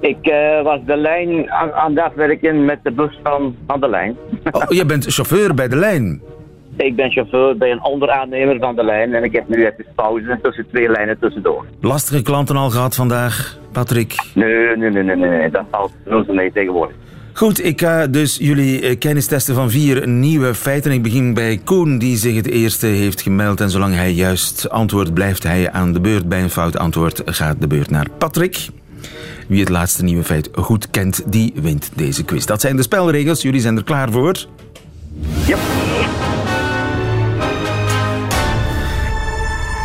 Ja. 0.01 0.09
Ik 0.09 0.29
uh, 0.29 0.63
was 0.63 0.81
de 0.87 0.97
lijn 0.97 1.51
aan, 1.51 1.73
aan 1.73 1.99
het 1.99 2.15
werken 2.15 2.65
met 2.65 2.79
de 2.83 2.93
bus 2.93 3.19
van, 3.23 3.57
van 3.67 3.81
de 3.81 3.89
lijn. 3.89 4.17
oh, 4.51 4.63
je 4.69 4.85
bent 4.85 5.07
chauffeur 5.07 5.55
bij 5.55 5.69
de 5.69 5.77
lijn? 5.77 6.23
Ik 6.77 6.97
ben 6.97 7.11
chauffeur 7.11 7.57
bij 7.57 7.71
een 7.71 7.85
onderaannemer 7.85 8.59
van 8.59 8.77
de 8.77 8.85
lijn 8.85 9.15
en 9.15 9.25
ik 9.25 9.33
heb 9.33 9.49
nu 9.49 9.67
even 9.67 9.85
pauze 9.95 10.39
tussen 10.43 10.67
twee 10.71 10.89
lijnen 10.89 11.19
tussendoor. 11.19 11.65
Lastige 11.81 12.23
klanten 12.23 12.57
al 12.57 12.71
gehad 12.71 12.95
vandaag, 12.95 13.59
Patrick? 13.73 14.15
Nee, 14.35 14.77
nee, 14.77 14.91
nee, 14.91 15.03
nee, 15.03 15.17
nee. 15.17 15.51
dat 15.51 15.65
valt 15.71 15.93
nooit 16.05 16.33
mee 16.33 16.53
tegenwoordig. 16.53 16.97
Goed, 17.33 17.65
ik 17.65 17.81
ga 17.81 18.07
dus 18.07 18.37
jullie 18.41 18.81
eh, 18.81 18.99
kennis 18.99 19.27
testen 19.27 19.55
van 19.55 19.71
vier 19.71 20.09
nieuwe 20.09 20.55
feiten. 20.55 20.93
Ik 20.93 21.03
begin 21.03 21.35
bij 21.35 21.61
Koen, 21.65 21.99
die 21.99 22.17
zich 22.17 22.37
het 22.37 22.47
eerste 22.47 22.87
heeft 22.87 23.23
gemeld. 23.23 23.61
En 23.61 23.71
zolang 23.71 23.95
hij 23.95 24.13
juist 24.13 24.71
antwoordt, 24.71 25.15
blijft 25.15 25.43
hij 25.43 25.71
aan 25.71 25.93
de 25.93 26.01
beurt. 26.01 26.29
Bij 26.29 26.43
een 26.43 26.51
fout 26.51 26.79
antwoord 26.79 27.23
gaat 27.25 27.61
de 27.61 27.67
beurt 27.67 27.91
naar 27.91 28.07
Patrick. 28.19 28.69
Wie 29.49 29.61
het 29.61 29.69
laatste 29.69 30.05
nieuwe 30.05 30.25
feit 30.25 30.51
goed 30.53 30.91
kent, 30.91 31.33
die 31.33 31.53
wint 31.55 31.91
deze 31.95 32.25
quiz. 32.25 32.45
Dat 32.45 32.61
zijn 32.61 32.77
de 32.77 32.83
spelregels. 32.83 33.43
Jullie 33.43 33.61
zijn 33.61 33.77
er 33.77 33.85
klaar 33.85 34.11
voor? 34.11 34.35
Ja. 35.47 35.57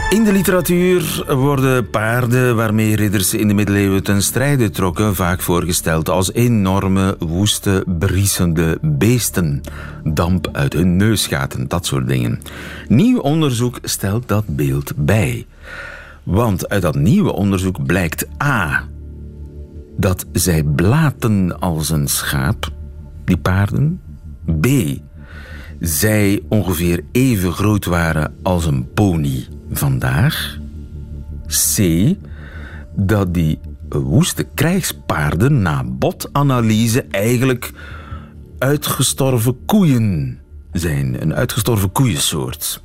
In 0.09 0.23
de 0.23 0.31
literatuur 0.31 1.23
worden 1.35 1.89
paarden 1.89 2.55
waarmee 2.55 2.95
ridders 2.95 3.33
in 3.33 3.47
de 3.47 3.53
middeleeuwen 3.53 4.03
ten 4.03 4.23
strijde 4.23 4.69
trokken 4.69 5.15
vaak 5.15 5.41
voorgesteld 5.41 6.09
als 6.09 6.33
enorme, 6.33 7.15
woeste, 7.19 7.83
briesende 7.99 8.77
beesten. 8.81 9.61
Damp 10.03 10.49
uit 10.51 10.73
hun 10.73 10.95
neusgaten, 10.95 11.67
dat 11.67 11.85
soort 11.85 12.07
dingen. 12.07 12.41
Nieuw 12.87 13.19
onderzoek 13.19 13.79
stelt 13.81 14.27
dat 14.27 14.43
beeld 14.47 14.93
bij. 14.95 15.45
Want 16.23 16.69
uit 16.69 16.81
dat 16.81 16.95
nieuwe 16.95 17.33
onderzoek 17.33 17.85
blijkt 17.85 18.27
A. 18.43 18.87
dat 19.97 20.25
zij 20.31 20.63
blaten 20.63 21.59
als 21.59 21.89
een 21.89 22.07
schaap, 22.07 22.71
die 23.25 23.37
paarden. 23.37 24.01
B. 24.59 24.67
zij 25.79 26.41
ongeveer 26.47 27.03
even 27.11 27.51
groot 27.51 27.85
waren 27.85 28.35
als 28.43 28.65
een 28.65 28.93
pony 28.93 29.47
vandaag. 29.71 30.57
C. 31.75 31.79
Dat 32.95 33.33
die 33.33 33.59
woeste 33.89 34.43
krijgspaarden 34.53 35.61
na 35.61 35.83
botanalyse 35.85 37.05
eigenlijk 37.11 37.71
uitgestorven 38.57 39.65
koeien 39.65 40.39
zijn. 40.71 41.21
Een 41.21 41.33
uitgestorven 41.33 41.91
koeiensoort. 41.91 42.81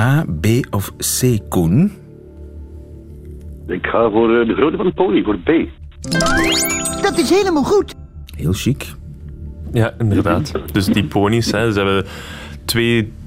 A, 0.00 0.24
B 0.40 0.46
of 0.70 0.92
C, 0.96 1.38
Koen? 1.48 1.92
Ik 3.66 3.86
ga 3.86 4.10
voor 4.10 4.40
eh, 4.40 4.46
de 4.46 4.54
grootte 4.54 4.76
van 4.76 4.86
de 4.86 4.92
pony, 4.92 5.22
voor 5.22 5.38
B. 5.38 5.50
Dat 7.02 7.18
is 7.18 7.30
helemaal 7.30 7.64
goed. 7.64 7.94
Heel 8.36 8.52
chic. 8.52 8.94
Ja, 9.72 9.94
inderdaad. 9.98 10.52
Dus 10.72 10.86
die 10.86 11.04
ponies, 11.04 11.50
hè, 11.50 11.72
ze 11.72 11.78
hebben 11.78 12.04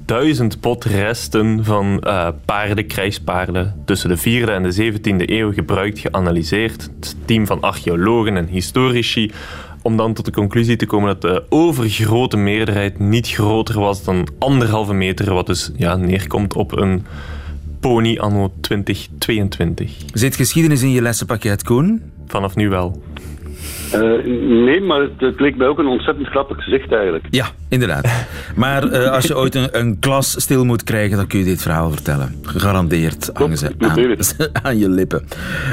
2000 0.04 0.60
potresten 0.60 1.64
van 1.64 2.00
eh, 2.00 2.28
paarden, 2.44 2.86
krijgspaarden, 2.86 3.82
tussen 3.84 4.08
de 4.08 4.18
4e 4.18 4.48
en 4.48 4.62
de 4.62 4.92
17e 4.92 5.30
eeuw 5.30 5.52
gebruikt, 5.52 5.98
geanalyseerd. 5.98 6.82
Het 6.82 7.16
team 7.24 7.46
van 7.46 7.60
archeologen 7.60 8.36
en 8.36 8.46
historici 8.46 9.30
om 9.82 9.96
dan 9.96 10.14
tot 10.14 10.24
de 10.24 10.32
conclusie 10.32 10.76
te 10.76 10.86
komen 10.86 11.08
dat 11.08 11.22
de 11.22 11.44
overgrote 11.48 12.36
meerderheid 12.36 12.98
niet 12.98 13.28
groter 13.28 13.80
was 13.80 14.04
dan 14.04 14.28
anderhalve 14.38 14.92
meter, 14.92 15.34
wat 15.34 15.46
dus 15.46 15.70
ja, 15.76 15.96
neerkomt 15.96 16.54
op 16.54 16.76
een 16.76 17.06
pony 17.80 18.18
anno 18.18 18.52
2022. 18.60 19.96
Zit 20.12 20.36
geschiedenis 20.36 20.82
in 20.82 20.90
je 20.90 21.02
lessenpakket, 21.02 21.62
Koen? 21.62 22.02
Vanaf 22.26 22.56
nu 22.56 22.68
wel. 22.68 23.02
Uh, 23.94 24.24
nee, 24.64 24.80
maar 24.80 25.00
het, 25.18 25.40
leek 25.40 25.56
mij 25.56 25.66
ook 25.66 25.78
een 25.78 25.86
ontzettend 25.86 26.26
grappig 26.26 26.64
gezicht 26.64 26.92
eigenlijk. 26.92 27.26
Ja, 27.30 27.46
inderdaad. 27.68 28.26
Maar 28.56 28.92
uh, 28.92 29.10
als 29.14 29.26
je 29.26 29.36
ooit 29.36 29.54
een, 29.54 29.68
een, 29.72 29.98
klas 29.98 30.40
stil 30.40 30.64
moet 30.64 30.84
krijgen, 30.84 31.16
dan 31.16 31.26
kun 31.26 31.38
je 31.38 31.44
dit 31.44 31.62
verhaal 31.62 31.90
vertellen. 31.90 32.34
Gegarandeerd 32.42 33.30
hangen 33.32 33.58
ze 33.58 33.72
aan, 33.78 33.90
aan, 34.62 34.78
je 34.78 34.88
lippen. 34.88 35.24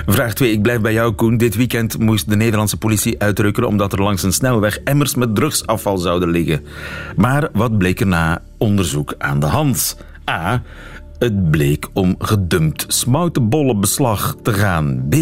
Vraag 0.05 0.34
2. 0.34 0.51
Ik 0.51 0.62
blijf 0.62 0.81
bij 0.81 0.93
jou, 0.93 1.13
Koen. 1.13 1.38
Dit 1.38 1.55
weekend 1.55 1.99
moest 1.99 2.29
de 2.29 2.36
Nederlandse 2.36 2.77
politie 2.77 3.21
uitrukken 3.21 3.67
omdat 3.67 3.93
er 3.93 4.01
langs 4.01 4.23
een 4.23 4.34
snelweg 4.34 4.79
emmers 4.84 5.15
met 5.15 5.36
drugsafval 5.36 5.97
zouden 5.97 6.29
liggen. 6.29 6.65
Maar 7.15 7.49
wat 7.53 7.77
bleek 7.77 7.99
er 7.99 8.07
na 8.07 8.41
onderzoek 8.57 9.13
aan 9.17 9.39
de 9.39 9.45
hand? 9.45 9.97
A. 10.29 10.62
Het 11.19 11.51
bleek 11.51 11.88
om 11.93 12.15
gedumpt 12.19 12.86
smoutenbollenbeslag 12.88 14.36
te 14.41 14.53
gaan. 14.53 15.05
B. 15.10 15.15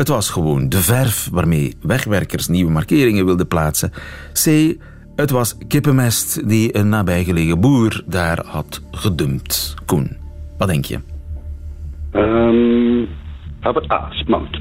Het 0.00 0.08
was 0.08 0.30
gewoon 0.30 0.68
de 0.68 0.76
verf 0.76 1.28
waarmee 1.32 1.74
wegwerkers 1.82 2.48
nieuwe 2.48 2.70
markeringen 2.70 3.24
wilden 3.24 3.48
plaatsen. 3.48 3.90
C. 4.44 4.76
Het 5.16 5.30
was 5.30 5.58
kippenmest 5.68 6.48
die 6.48 6.76
een 6.76 6.88
nabijgelegen 6.88 7.60
boer 7.60 8.02
daar 8.06 8.44
had 8.46 8.82
gedumpt. 8.90 9.74
Koen, 9.86 10.16
wat 10.58 10.68
denk 10.68 10.84
je? 10.84 10.98
Um, 12.12 13.08
A, 13.92 14.08
smout. 14.10 14.60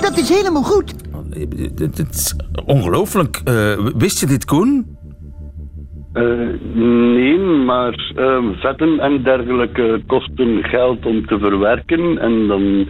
Dat 0.00 0.18
is 0.18 0.28
helemaal 0.28 0.62
goed. 0.62 0.94
Het 1.76 2.08
is 2.10 2.36
ongelooflijk. 2.66 3.40
Uh, 3.44 3.88
wist 3.96 4.20
je 4.20 4.26
dit, 4.26 4.44
Koen? 4.44 4.96
Uh, 6.14 6.48
nee, 6.74 7.38
maar 7.64 8.12
uh, 8.16 8.38
vetten 8.60 8.98
en 8.98 9.22
dergelijke 9.22 10.02
kosten 10.06 10.64
geld 10.64 11.06
om 11.06 11.26
te 11.26 11.38
verwerken. 11.38 12.18
En 12.18 12.46
dan 12.46 12.88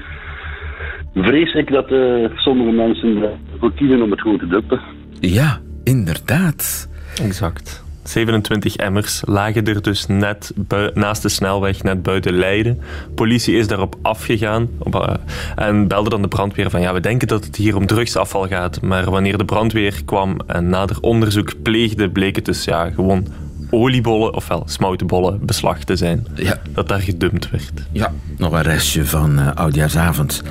vrees 1.22 1.54
ik 1.54 1.70
dat 1.70 1.90
uh, 1.90 2.28
sommige 2.34 2.70
mensen 2.70 3.22
ervoor 3.52 3.72
kiezen 3.74 4.02
om 4.02 4.10
het 4.10 4.20
gewoon 4.20 4.38
te 4.38 4.46
duppen. 4.46 4.80
Ja, 5.20 5.60
inderdaad. 5.84 6.88
Exact. 7.22 7.86
27 8.08 8.76
emmers 8.76 9.22
lagen 9.26 9.66
er 9.66 9.82
dus 9.82 10.06
net 10.06 10.52
naast 10.94 11.22
de 11.22 11.28
snelweg, 11.28 11.82
net 11.82 12.02
buiten 12.02 12.32
Leiden. 12.32 12.80
Politie 13.14 13.56
is 13.56 13.68
daarop 13.68 13.96
afgegaan 14.02 14.68
op, 14.78 14.94
uh, 14.94 15.14
en 15.56 15.88
belde 15.88 16.10
dan 16.10 16.22
de 16.22 16.28
brandweer 16.28 16.70
van 16.70 16.80
ja, 16.80 16.92
we 16.92 17.00
denken 17.00 17.28
dat 17.28 17.44
het 17.44 17.56
hier 17.56 17.76
om 17.76 17.86
drugsafval 17.86 18.46
gaat. 18.46 18.82
Maar 18.82 19.10
wanneer 19.10 19.38
de 19.38 19.44
brandweer 19.44 20.04
kwam 20.04 20.36
en 20.46 20.68
nader 20.68 20.96
onderzoek 21.00 21.52
pleegde, 21.62 22.10
bleek 22.10 22.36
het 22.36 22.44
dus 22.44 22.64
ja, 22.64 22.90
gewoon 22.90 23.26
oliebollen, 23.70 24.34
ofwel 24.34 24.62
smoutenbollen, 24.66 25.46
beslag 25.46 25.84
te 25.84 25.96
zijn. 25.96 26.26
Ja. 26.34 26.60
Dat 26.72 26.88
daar 26.88 27.00
gedumpt 27.00 27.50
werd. 27.50 27.72
Ja, 27.92 28.12
nog 28.36 28.52
een 28.52 28.62
restje 28.62 29.04
van 29.04 29.38
uh, 29.38 29.50
Oudjaarsavond. 29.54 30.42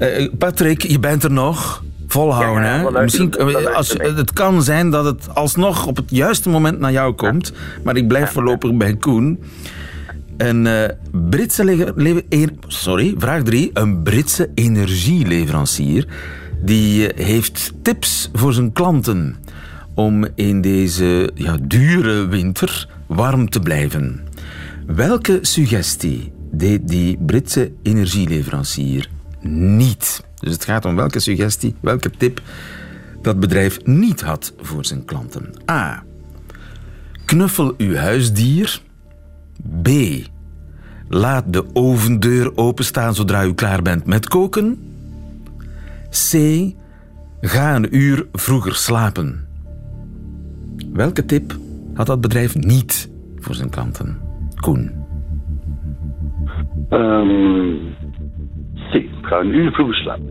Uh, 0.00 0.28
Patrick, 0.38 0.82
je 0.82 0.98
bent 0.98 1.24
er 1.24 1.32
nog. 1.32 1.82
Volhouden, 2.06 2.62
Ja, 2.64 2.80
ja, 2.80 2.92
hè? 2.92 3.02
Misschien, 3.02 3.36
als, 3.74 3.94
het 3.98 4.32
kan 4.32 4.62
zijn 4.62 4.90
dat 4.90 5.04
het 5.04 5.34
alsnog 5.34 5.86
op 5.86 5.96
het 5.96 6.10
juiste 6.10 6.48
moment 6.48 6.78
naar 6.78 6.92
jou 6.92 7.12
komt. 7.14 7.52
Maar 7.84 7.96
ik 7.96 8.08
blijf 8.08 8.30
voorlopig 8.30 8.74
bij 8.76 8.96
Koen. 8.96 9.42
Een 10.36 10.66
eh, 10.66 10.88
Britse 11.30 11.64
le- 11.64 11.92
le- 11.96 12.22
e- 12.28 12.46
sorry, 12.66 13.14
vraag 13.18 13.42
3. 13.42 13.70
Een 13.72 14.02
Britse 14.02 14.50
energieleverancier 14.54 16.06
die 16.62 17.12
eh, 17.12 17.26
heeft 17.26 17.72
tips 17.82 18.30
voor 18.32 18.52
zijn 18.52 18.72
klanten 18.72 19.36
om 19.94 20.26
in 20.34 20.60
deze 20.60 21.30
ja, 21.34 21.56
dure 21.62 22.26
winter 22.26 22.88
warm 23.06 23.50
te 23.50 23.60
blijven. 23.60 24.20
Welke 24.86 25.38
suggestie 25.42 26.32
deed 26.50 26.88
die 26.88 27.18
Britse 27.26 27.72
energieleverancier 27.82 29.08
niet? 29.40 30.24
Dus 30.40 30.52
het 30.52 30.64
gaat 30.64 30.84
om 30.84 30.96
welke 30.96 31.20
suggestie, 31.20 31.74
welke 31.80 32.10
tip 32.10 32.42
dat 33.22 33.40
bedrijf 33.40 33.84
niet 33.84 34.20
had 34.20 34.52
voor 34.60 34.84
zijn 34.84 35.04
klanten. 35.04 35.54
A. 35.70 36.02
Knuffel 37.24 37.74
uw 37.78 37.94
huisdier. 37.94 38.82
B. 39.82 39.88
Laat 41.08 41.52
de 41.52 41.64
ovendeur 41.72 42.56
openstaan 42.56 43.14
zodra 43.14 43.44
u 43.44 43.54
klaar 43.54 43.82
bent 43.82 44.06
met 44.06 44.28
koken. 44.28 44.78
C. 46.10 46.32
Ga 47.40 47.74
een 47.74 47.96
uur 47.96 48.26
vroeger 48.32 48.74
slapen. 48.74 49.41
Welke 50.92 51.24
tip 51.24 51.56
had 51.94 52.06
dat 52.06 52.20
bedrijf 52.20 52.54
niet 52.54 53.10
voor 53.38 53.54
zijn 53.54 53.70
klanten? 53.70 54.20
Koen. 54.60 54.90
Ehm 56.88 57.90
C. 58.90 58.94
Ik 58.94 59.08
ga 59.22 59.38
een 59.38 59.54
uur 59.54 59.72
vroeger 59.72 59.94
slapen. 59.94 60.30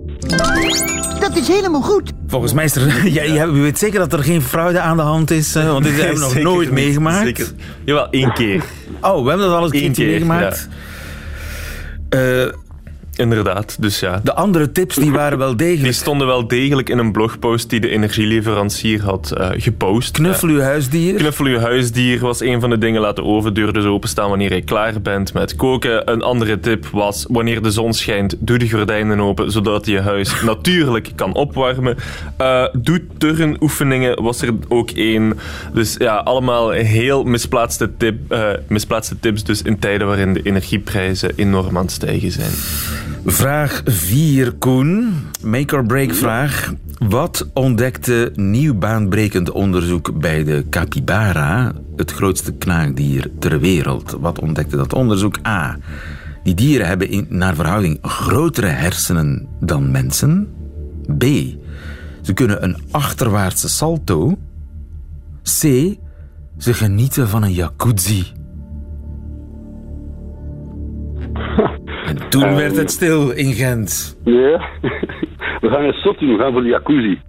Dat 1.20 1.36
is 1.36 1.48
helemaal 1.48 1.82
goed. 1.82 2.14
Volgens 2.28 2.54
mij 2.54 2.64
is 2.64 2.76
er... 2.76 3.08
Jij, 3.08 3.32
jij 3.32 3.52
weet 3.52 3.78
zeker 3.78 4.00
dat 4.00 4.14
er 4.14 4.24
geen 4.24 4.42
fraude 4.42 4.80
aan 4.80 4.98
de 4.98 5.04
hand 5.04 5.32
is, 5.32 5.56
eh, 5.56 5.72
want 5.72 5.84
dit 5.84 6.02
hebben 6.02 6.14
we 6.14 6.34
nog 6.34 6.44
nooit 6.44 6.68
niet, 6.68 6.72
meegemaakt. 6.72 7.26
Zeker. 7.26 7.52
Jawel, 7.86 8.10
één 8.10 8.34
keer. 8.34 8.64
Oh, 9.02 9.24
we 9.24 9.30
hebben 9.30 9.48
dat 9.48 9.56
al 9.56 9.64
eens 9.64 9.84
een 9.84 9.94
keer, 9.94 10.08
meegemaakt. 10.08 10.70
Eh, 12.10 12.48
Inderdaad, 13.16 13.78
dus 13.80 14.00
ja. 14.00 14.22
de 14.24 14.34
andere 14.34 14.72
tips 14.72 14.96
die 14.96 15.12
waren 15.12 15.38
wel 15.38 15.56
Die 15.58 15.68
degelijk. 15.68 15.94
stonden 15.96 16.28
wel 16.28 16.48
degelijk 16.48 16.90
in 16.90 16.98
een 16.98 17.12
blogpost 17.12 17.70
die 17.70 17.80
de 17.80 17.90
energieleverancier 17.90 19.02
had 19.02 19.32
eh, 19.32 19.50
gepost. 19.54 20.12
Knuffel 20.12 20.48
uw 20.48 20.60
huisdier. 20.60 21.14
Knuffel 21.16 21.46
uw 21.46 21.58
huisdier 21.60 22.20
was 22.20 22.42
een 22.42 22.60
van 22.60 22.70
de 22.70 22.78
dingen. 22.78 23.02
Laat 23.02 23.16
de 23.16 23.24
overdeur 23.24 23.74
dus 23.74 23.86
openstaan 23.86 24.30
wanneer 24.30 24.54
je 24.56 24.62
klaar 24.62 25.02
bent 25.02 25.34
met 25.34 25.56
koken. 25.56 26.12
Een 26.12 26.22
andere 26.22 26.60
tip 26.60 26.86
was, 26.92 27.26
wanneer 27.30 27.62
de 27.62 27.72
zon 27.72 27.94
schijnt, 27.94 28.36
doe 28.40 28.58
de 28.58 28.70
gordijnen 28.70 29.20
open, 29.20 29.52
zodat 29.52 29.86
je 29.86 30.00
huis 30.00 30.42
natuurlijk 30.44 31.12
kan 31.16 31.34
opwarmen. 31.34 31.98
Eh, 32.38 32.66
doe 32.74 33.02
turnoefeningen 33.18 34.24
was 34.24 34.42
er 34.42 34.54
ook 34.68 34.90
één. 34.90 35.40
Dus 35.74 35.96
ja, 35.98 36.16
allemaal 36.16 36.70
heel 36.70 37.24
misplaatste, 37.24 37.90
tip, 37.98 38.32
eh, 38.32 38.50
misplaatste 38.68 39.20
tips 39.20 39.44
dus 39.44 39.62
in 39.62 39.80
tijden 39.80 40.08
waarin 40.08 40.34
de 40.34 40.42
energieprijzen 40.42 41.32
enorm 41.36 41.78
aan 41.78 41.84
het 41.84 41.92
stijgen 41.92 42.32
zijn. 42.32 42.52
Vraag 43.26 43.82
4, 43.86 44.54
Koen. 44.54 45.14
Make 45.44 45.76
or 45.76 45.86
break 45.86 46.14
vraag. 46.14 46.74
Wat 47.00 47.50
ontdekte 47.54 48.32
nieuw 48.36 48.74
baanbrekend 48.74 49.52
onderzoek 49.52 50.20
bij 50.20 50.44
de 50.44 50.66
capybara, 50.70 51.72
het 51.96 52.12
grootste 52.12 52.54
knaagdier 52.54 53.32
ter 53.40 53.60
wereld? 53.60 54.18
Wat 54.20 54.40
ontdekte 54.40 54.78
dat 54.78 54.94
onderzoek? 54.94 55.36
A. 55.48 55.78
Die 56.44 56.54
dieren 56.54 56.88
hebben 56.88 57.10
in, 57.10 57.26
naar 57.30 57.56
verhouding 57.56 57.98
grotere 58.02 58.68
hersenen 58.68 59.48
dan 59.60 59.92
mensen. 59.92 60.48
B. 61.18 61.24
Ze 62.22 62.34
kunnen 62.34 62.64
een 62.64 62.78
achterwaartse 62.92 63.70
salto. 63.70 64.38
C. 65.44 65.62
Ze 66.58 66.74
genieten 66.74 67.28
van 67.28 67.44
een 67.44 67.54
jacuzzi. 67.54 68.26
En 72.12 72.30
toen 72.30 72.56
werd 72.56 72.78
het 72.78 72.92
stil 72.92 73.30
in 73.30 73.54
Gent. 73.54 74.18
Ja, 74.24 74.62
we 75.62 75.70
gaan 75.70 75.84
een 75.84 75.94
zot 75.94 76.20
doen, 76.20 76.38
we 76.38 76.38
gaan 76.38 76.52
voor 76.52 76.62
de 76.62 76.70
jacuzzi. 76.70 77.20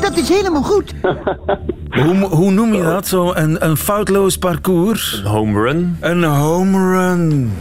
Dat 0.00 0.16
is 0.16 0.28
helemaal 0.28 0.62
goed. 0.62 0.94
Hoe, 2.02 2.14
hoe 2.14 2.50
noem 2.50 2.74
je 2.74 2.82
dat? 2.82 3.06
Zo 3.06 3.32
een, 3.34 3.64
een 3.64 3.76
foutloos 3.76 4.38
parcours? 4.38 5.22
Home 5.22 5.60
run. 5.60 5.96
Een 6.00 6.24
home 6.24 6.90
run. 6.92 7.52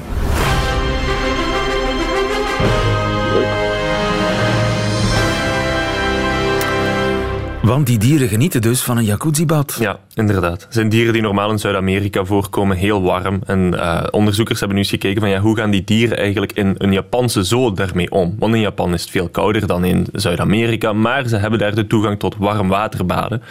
Want 7.63 7.87
die 7.87 7.97
dieren 7.97 8.27
genieten 8.27 8.61
dus 8.61 8.81
van 8.81 8.97
een 8.97 9.03
jacuzzi-bad. 9.03 9.77
Ja, 9.79 9.99
inderdaad. 10.13 10.63
Het 10.63 10.73
zijn 10.73 10.89
dieren 10.89 11.13
die 11.13 11.21
normaal 11.21 11.51
in 11.51 11.59
Zuid-Amerika 11.59 12.25
voorkomen, 12.25 12.77
heel 12.77 13.01
warm. 13.01 13.41
En 13.45 13.79
eh, 13.79 14.03
onderzoekers 14.11 14.59
hebben 14.59 14.77
nu 14.77 14.83
eens 14.83 14.91
gekeken 14.91 15.21
van 15.21 15.29
ja, 15.29 15.39
hoe 15.39 15.55
gaan 15.55 15.69
die 15.69 15.83
dieren 15.83 16.17
eigenlijk 16.17 16.51
in 16.51 16.75
een 16.77 16.91
Japanse 16.91 17.43
zoo 17.43 17.73
daarmee 17.73 18.11
om? 18.11 18.35
Want 18.39 18.53
in 18.53 18.59
Japan 18.59 18.93
is 18.93 19.01
het 19.01 19.09
veel 19.09 19.29
kouder 19.29 19.67
dan 19.67 19.85
in 19.85 20.07
Zuid-Amerika, 20.13 20.93
maar 20.93 21.27
ze 21.27 21.37
hebben 21.37 21.59
daar 21.59 21.75
de 21.75 21.87
toegang 21.87 22.19
tot 22.19 22.35
warm 22.37 22.67
waterbaden. 22.67 23.41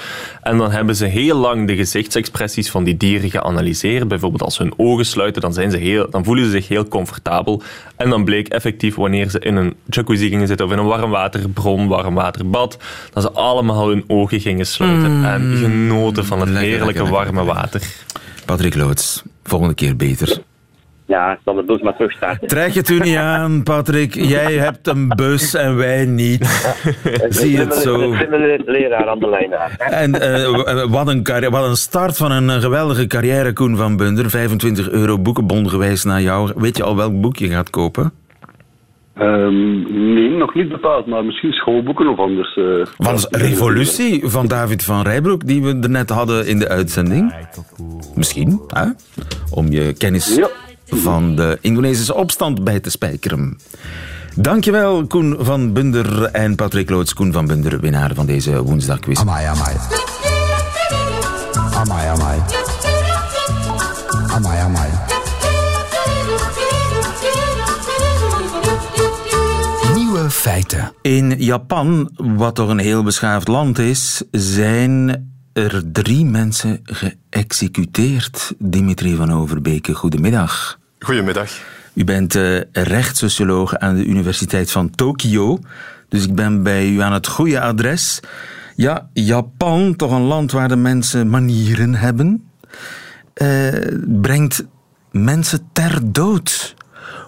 En 0.43 0.59
dan 0.59 0.71
hebben 0.71 0.97
ze 0.97 1.07
heel 1.07 1.37
lang 1.37 1.67
de 1.67 1.77
gezichtsexpressies 1.77 2.71
van 2.71 2.85
die 2.85 2.97
dieren 2.97 3.31
geanalyseerd. 3.31 4.09
Bijvoorbeeld 4.09 4.43
als 4.43 4.59
hun 4.59 4.75
ogen 4.77 5.07
sluiten, 5.07 5.43
dan, 5.43 5.53
zijn 5.53 5.71
ze 5.71 5.77
heel, 5.77 6.11
dan 6.11 6.25
voelen 6.25 6.45
ze 6.45 6.51
zich 6.51 6.69
heel 6.69 6.89
comfortabel. 6.89 7.63
En 7.97 8.11
dan 8.11 8.25
bleek 8.25 8.49
effectief 8.49 8.95
wanneer 8.95 9.31
ze 9.31 9.39
in 9.39 9.57
een 9.57 9.77
jacuzzi 9.87 10.29
gingen 10.29 10.47
zitten 10.47 10.67
of 10.67 10.73
in 10.73 10.79
een 10.79 10.87
warmwaterbron, 10.87 11.89
warmwaterbad, 11.89 12.79
dat 13.13 13.23
ze 13.23 13.33
allemaal 13.33 13.89
hun 13.89 14.02
ogen 14.07 14.41
gingen 14.41 14.67
sluiten 14.67 15.25
en 15.25 15.57
genoten 15.57 16.25
van 16.25 16.41
het 16.41 16.49
Lekker, 16.49 16.69
heerlijke 16.69 17.03
lekker, 17.03 17.13
warme 17.15 17.45
lekker. 17.45 17.55
water. 17.55 17.83
Patrick 18.47 18.75
Loots, 18.75 19.23
volgende 19.43 19.75
keer 19.75 19.97
beter. 19.97 20.39
Ja, 21.07 21.33
ik 21.33 21.39
zal 21.45 21.57
het 21.57 21.67
dus 21.67 21.81
maar 21.81 21.97
terugstarten. 21.97 22.49
Trek 22.49 22.75
het 22.75 22.89
u 22.89 22.99
niet 22.99 23.17
aan, 23.17 23.63
Patrick. 23.63 24.15
Jij 24.15 24.53
hebt 24.53 24.87
een 24.89 25.09
bus 25.09 25.55
en 25.55 25.77
wij 25.77 26.05
niet. 26.05 26.47
Zie 27.29 27.59
het 27.59 27.75
zo. 27.75 28.01
Een 28.01 28.17
slimme 28.17 28.63
leraar 28.67 29.09
aan 29.09 29.19
de 29.19 29.29
lijn 29.29 29.55
aan. 29.55 29.71
En 29.77 30.21
eh, 30.21 30.87
wat, 30.91 31.09
een 31.09 31.51
wat 31.51 31.69
een 31.69 31.77
start 31.77 32.17
van 32.17 32.31
een 32.33 32.51
eh, 32.51 32.61
geweldige 32.61 33.07
carrière, 33.07 33.53
Koen 33.53 33.77
van 33.77 33.97
Bunder. 33.97 34.31
25 34.31 34.91
euro 34.91 35.19
boekenbon 35.19 35.69
geweest 35.71 36.05
naar 36.05 36.23
jou. 36.23 36.53
Weet 36.57 36.77
je 36.77 36.83
al 36.83 36.97
welk 36.97 37.21
boek 37.21 37.37
je 37.37 37.49
gaat 37.49 37.71
kopen? 37.71 38.13
Ehm, 39.15 39.83
nee, 40.15 40.29
nog 40.31 40.55
niet 40.55 40.69
bepaald, 40.69 41.07
maar 41.07 41.25
misschien 41.25 41.53
schoolboeken 41.53 42.07
of 42.09 42.19
anders. 42.19 42.57
eh. 42.57 42.87
Van 42.99 43.17
Revolutie 43.31 44.23
van 44.29 44.47
David 44.47 44.85
van 44.85 45.03
Rijbroek, 45.03 45.47
die 45.47 45.63
we 45.63 45.79
er 45.83 45.91
net 45.91 46.11
hadden 46.11 46.47
in 46.47 46.59
de 46.59 46.69
uitzending. 46.69 47.35
Misschien, 48.15 48.61
hè? 48.67 48.85
om 49.51 49.71
je 49.73 49.93
kennis 49.93 50.35
Ja. 50.37 50.49
van 50.85 51.37
de 51.37 51.59
Indonesische 51.61 52.15
opstand 52.15 52.65
bij 52.65 52.81
te 52.81 52.91
spijkeren. 52.91 53.59
Dankjewel, 54.37 55.07
Koen 55.07 55.37
van 55.41 55.73
Bunder 55.73 56.25
en 56.25 56.55
Patrick 56.55 56.91
Loots. 56.91 57.15
Koen 57.15 57.33
van 57.33 57.47
Bunder, 57.47 57.81
winnaar 57.81 58.11
van 58.15 58.27
deze 58.27 58.63
woensdagquiz. 58.63 59.21
Amai. 59.21 59.47
Amai, 59.47 59.67
amai. 62.07 62.07
Amai, 62.09 62.41
feiten. 70.43 70.93
In 71.03 71.31
Japan, 71.39 72.11
wat 72.17 72.55
toch 72.55 72.69
een 72.69 72.79
heel 72.79 73.03
beschaafd 73.03 73.49
land 73.49 73.79
is, 73.79 74.23
zijn 74.31 75.31
er 75.53 75.83
drie 75.93 76.25
mensen 76.25 76.81
geëxecuteerd. 76.83 78.55
Dimitri 78.59 79.17
van 79.17 79.33
Overbeke, 79.33 79.95
goedemiddag. 79.95 80.79
Goedemiddag. 80.99 81.51
U 81.93 82.05
bent 82.05 82.35
eh, 82.35 82.61
rechtssocioloog 82.73 83.77
aan 83.77 83.95
de 83.95 84.05
Universiteit 84.05 84.71
van 84.71 84.91
Tokio. 84.91 85.59
Dus 86.09 86.25
ik 86.25 86.35
ben 86.35 86.63
bij 86.63 86.89
u 86.89 87.01
aan 87.01 87.13
het 87.13 87.27
goede 87.27 87.61
adres. 87.61 88.21
Ja, 88.77 89.09
Japan, 89.13 89.97
toch 89.97 90.11
een 90.11 90.23
land 90.23 90.53
waar 90.53 90.69
de 90.69 90.77
mensen 90.77 91.31
manieren 91.31 91.95
hebben, 91.95 92.51
eh, 93.35 93.69
brengt 94.07 94.65
mensen 95.11 95.69
ter 95.73 96.13
dood. 96.13 96.75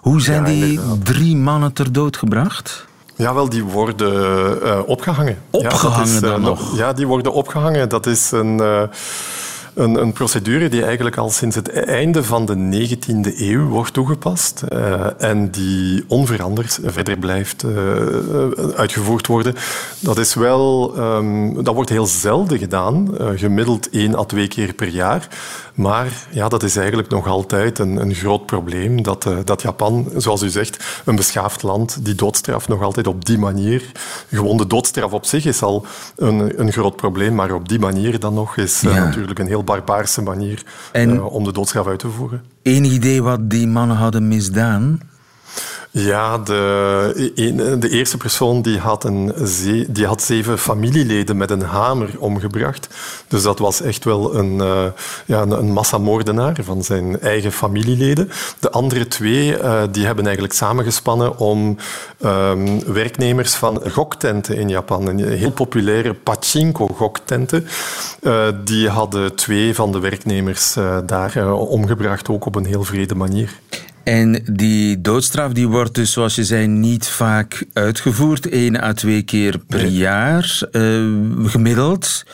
Hoe 0.00 0.20
zijn 0.20 0.44
Ja, 0.44 0.50
die 0.50 0.81
drie 1.03 1.37
mannen 1.37 1.72
ter 1.72 1.92
dood 1.92 2.16
gebracht? 2.16 2.87
Ja, 3.16 3.35
wel, 3.35 3.48
die 3.48 3.64
worden 3.64 4.62
eh, 4.62 4.81
opgehangen. 4.87 5.38
Opgehangen 5.50 5.98
ja, 5.98 6.05
is, 6.05 6.14
eh, 6.14 6.20
dan 6.20 6.40
nog? 6.40 6.77
Ja, 6.77 6.92
die 6.92 7.07
worden 7.07 7.33
opgehangen. 7.33 7.88
Dat 7.88 8.07
is 8.07 8.31
een, 8.31 8.61
eh, 8.61 8.83
een, 9.74 9.94
een 10.00 10.12
procedure 10.12 10.68
die 10.68 10.84
eigenlijk 10.84 11.16
al 11.16 11.30
sinds 11.30 11.56
het 11.56 11.72
einde 11.72 12.24
van 12.24 12.46
de 12.46 12.88
19e 12.88 13.38
eeuw 13.38 13.66
wordt 13.66 13.92
toegepast 13.92 14.62
eh, 14.62 15.22
en 15.22 15.50
die 15.50 16.04
onveranderd 16.08 16.78
verder 16.84 17.18
blijft 17.18 17.62
eh, 17.62 17.70
uitgevoerd 18.76 19.26
worden. 19.26 19.54
Dat, 20.00 20.18
is 20.18 20.34
wel, 20.34 20.92
ehm, 20.96 21.62
dat 21.62 21.74
wordt 21.74 21.90
heel 21.90 22.06
zelden 22.06 22.58
gedaan, 22.58 23.18
eh, 23.18 23.28
gemiddeld 23.34 23.90
één 23.90 24.14
à 24.18 24.24
twee 24.24 24.48
keer 24.48 24.72
per 24.72 24.88
jaar. 24.88 25.28
Maar 25.74 26.26
ja, 26.30 26.48
dat 26.48 26.62
is 26.62 26.76
eigenlijk 26.76 27.08
nog 27.08 27.26
altijd 27.26 27.78
een, 27.78 27.96
een 27.96 28.14
groot 28.14 28.46
probleem 28.46 29.02
dat, 29.02 29.26
eh, 29.26 29.37
dat 29.44 29.62
Japan, 29.62 30.10
zoals 30.16 30.42
u 30.42 30.48
zegt, 30.48 30.84
een 31.04 31.16
beschaafd 31.16 31.62
land, 31.62 32.04
die 32.04 32.14
doodstraf 32.14 32.68
nog 32.68 32.82
altijd 32.82 33.06
op 33.06 33.24
die 33.24 33.38
manier, 33.38 33.82
gewoon 34.32 34.56
de 34.56 34.66
doodstraf 34.66 35.12
op 35.12 35.24
zich 35.24 35.44
is 35.44 35.62
al 35.62 35.87
een, 36.16 36.60
een 36.60 36.72
groot 36.72 36.96
probleem, 36.96 37.34
maar 37.34 37.54
op 37.54 37.68
die 37.68 37.78
manier 37.78 38.20
dan 38.20 38.34
nog 38.34 38.56
is 38.56 38.82
eh, 38.82 38.94
Ja. 38.94 39.04
natuurlijk 39.04 39.38
een 39.38 39.46
heel 39.46 39.63
barbaarse 39.64 40.22
manier 40.22 40.62
En- 40.92 41.11
eh, 41.16 41.33
om 41.35 41.44
de 41.44 41.53
doodstraf 41.53 41.87
uit 41.87 41.98
te 41.98 42.09
voeren. 42.09 42.42
Eén 42.62 42.85
idee 42.85 43.22
wat 43.22 43.50
die 43.50 43.66
mannen 43.66 43.96
hadden 43.96 44.29
misdaan? 44.29 45.00
Ja, 45.96 46.38
de, 46.38 47.76
de 47.78 47.88
eerste 47.88 48.16
persoon 48.16 48.62
die 48.62 48.78
had, 48.78 49.04
een 49.04 49.33
die 49.88 50.07
had 50.07 50.22
zeven 50.22 50.59
familieleden 50.59 51.37
met 51.37 51.50
een 51.50 51.62
hamer 51.62 52.11
omgebracht. 52.18 52.88
Dus 53.28 53.42
dat 53.42 53.59
was 53.59 53.80
echt 53.80 54.04
wel 54.04 54.35
een, 54.35 54.61
eh, 54.61 54.85
ja, 55.26 55.42
een, 55.42 55.72
massamoordenaar 55.72 56.57
van 56.62 56.83
zijn 56.83 57.20
eigen 57.20 57.52
familieleden. 57.52 58.30
De 58.61 58.70
andere 58.70 59.09
twee 59.09 59.59
eh, 59.59 59.83
die 59.90 60.07
hebben 60.07 60.24
eigenlijk 60.24 60.54
samengespannen 60.54 61.38
om 61.38 61.76
ehm, 62.20 62.78
werknemers 62.87 63.54
van 63.54 63.90
goktenten 63.90 64.57
in 64.57 64.68
Japan, 64.68 65.07
een 65.07 65.28
heel 65.28 65.52
populaire 65.52 66.14
pachinko-goktenten, 66.14 67.66
eh, 68.22 68.46
die 68.64 68.88
hadden 68.88 69.35
twee 69.35 69.74
van 69.74 69.92
de 69.92 69.98
werknemers 69.98 70.76
daar 71.07 71.52
omgebracht, 71.52 72.28
ook 72.28 72.46
op 72.46 72.54
een 72.54 72.66
heel 72.66 72.85
vrede 72.85 73.14
manier. 73.14 73.50
En 74.04 74.42
die 74.52 75.00
doodstraf 75.00 75.52
die 75.52 75.68
wordt 75.68 75.94
dus, 75.94 76.12
zoals 76.12 76.34
je 76.34 76.44
zei, 76.44 76.66
niet 76.66 77.08
vaak 77.08 77.64
uitgevoerd. 77.72 78.48
één 78.48 78.82
à 78.82 78.92
twee 78.92 79.22
keer 79.22 79.58
per 79.58 79.82
Nee. 79.82 79.92
jaar 79.92 80.60
eh, 80.72 80.82
gemiddeld. 81.44 82.24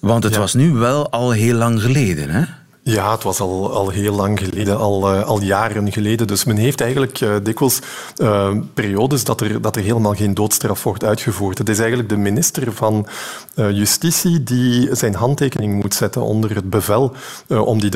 Want 0.00 0.24
het 0.24 0.32
Ja. 0.32 0.38
was 0.38 0.54
nu 0.54 0.70
wel 0.72 1.10
al 1.10 1.30
heel 1.30 1.54
lang 1.56 1.82
geleden, 1.82 2.30
hè? 2.30 2.42
Ja, 2.84 3.12
het 3.12 3.22
was 3.22 3.40
al, 3.40 3.72
al 3.72 3.90
heel 3.90 4.14
lang 4.14 4.38
geleden, 4.38 4.78
al, 4.78 5.12
eh, 5.12 5.22
al 5.22 5.42
jaren 5.42 5.92
geleden. 5.92 6.26
Dus 6.26 6.44
men 6.44 6.56
heeft 6.56 6.80
eigenlijk 6.80 7.20
eh, 7.20 7.34
dikwijls 7.42 7.78
eh, 8.16 8.50
periodes 8.74 9.24
dat 9.24 9.40
er, 9.40 9.60
dat 9.60 9.76
er 9.76 9.82
helemaal 9.82 10.14
geen 10.14 10.34
doodstraf 10.34 10.82
wordt 10.82 11.04
uitgevoerd. 11.04 11.58
Het 11.58 11.68
is 11.68 11.78
eigenlijk 11.78 12.08
de 12.08 12.16
minister 12.16 12.72
van 12.72 13.06
Justitie 13.54 14.42
die 14.42 14.94
zijn 14.94 15.14
handtekening 15.14 15.82
moet 15.82 15.94
zetten 15.94 16.22
onder 16.22 16.54
het 16.54 16.70
bevel 16.70 17.14
om, 17.48 17.80
die 17.80 17.90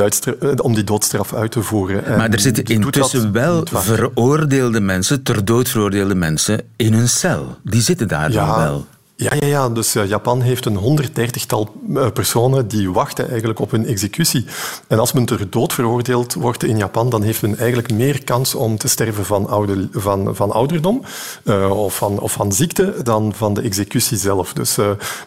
om 0.62 0.74
die 0.74 0.84
doodstraf 0.84 1.34
uit 1.34 1.50
te 1.50 1.62
voeren. 1.62 2.04
En 2.04 2.16
Maar 2.16 2.30
er 2.30 2.40
zitten 2.40 2.64
intussen 2.64 3.32
wel 3.32 3.66
veroordeelde 3.72 4.80
mensen, 4.80 5.22
ter 5.22 5.44
dood 5.44 5.68
veroordeelde 5.68 6.14
mensen, 6.14 6.60
in 6.76 6.92
een 6.92 7.08
cel. 7.08 7.56
Die 7.62 7.82
zitten 7.82 8.08
daar 8.08 8.30
dan 8.30 8.56
wel. 8.56 8.86
Ja, 9.18 9.32
ja, 9.34 9.46
ja. 9.46 9.68
dus 9.68 9.94
eh, 9.94 10.08
Japan 10.08 10.40
heeft 10.40 10.66
een 10.66 11.00
130-tal 11.00 11.74
eh, 11.94 12.10
personen 12.10 12.68
die 12.68 12.92
wachten 12.92 13.28
eigenlijk 13.28 13.60
op 13.60 13.70
hun 13.70 13.86
executie. 13.86 14.46
En 14.86 14.98
als 14.98 15.12
men 15.12 15.24
ter 15.24 15.50
dood 15.50 15.72
veroordeeld 15.72 16.34
wordt 16.34 16.64
in 16.64 16.76
Japan, 16.76 17.10
dan 17.10 17.22
heeft 17.22 17.42
men 17.42 17.58
eigenlijk 17.58 17.92
meer 17.92 18.24
kans 18.24 18.54
om 18.54 18.78
te 18.78 18.88
sterven 18.88 19.24
van, 19.24 19.68
van, 19.92 20.36
van 20.36 20.52
ouderdom 20.52 21.02
eh, 21.44 21.70
of, 21.70 21.96
van, 21.96 22.18
of 22.18 22.32
van 22.32 22.52
ziekte 22.52 22.94
dan 23.02 23.32
van 23.34 23.54
de 23.54 23.60
executie 23.62 24.16
zelf. 24.16 24.52
Dus 24.52 24.76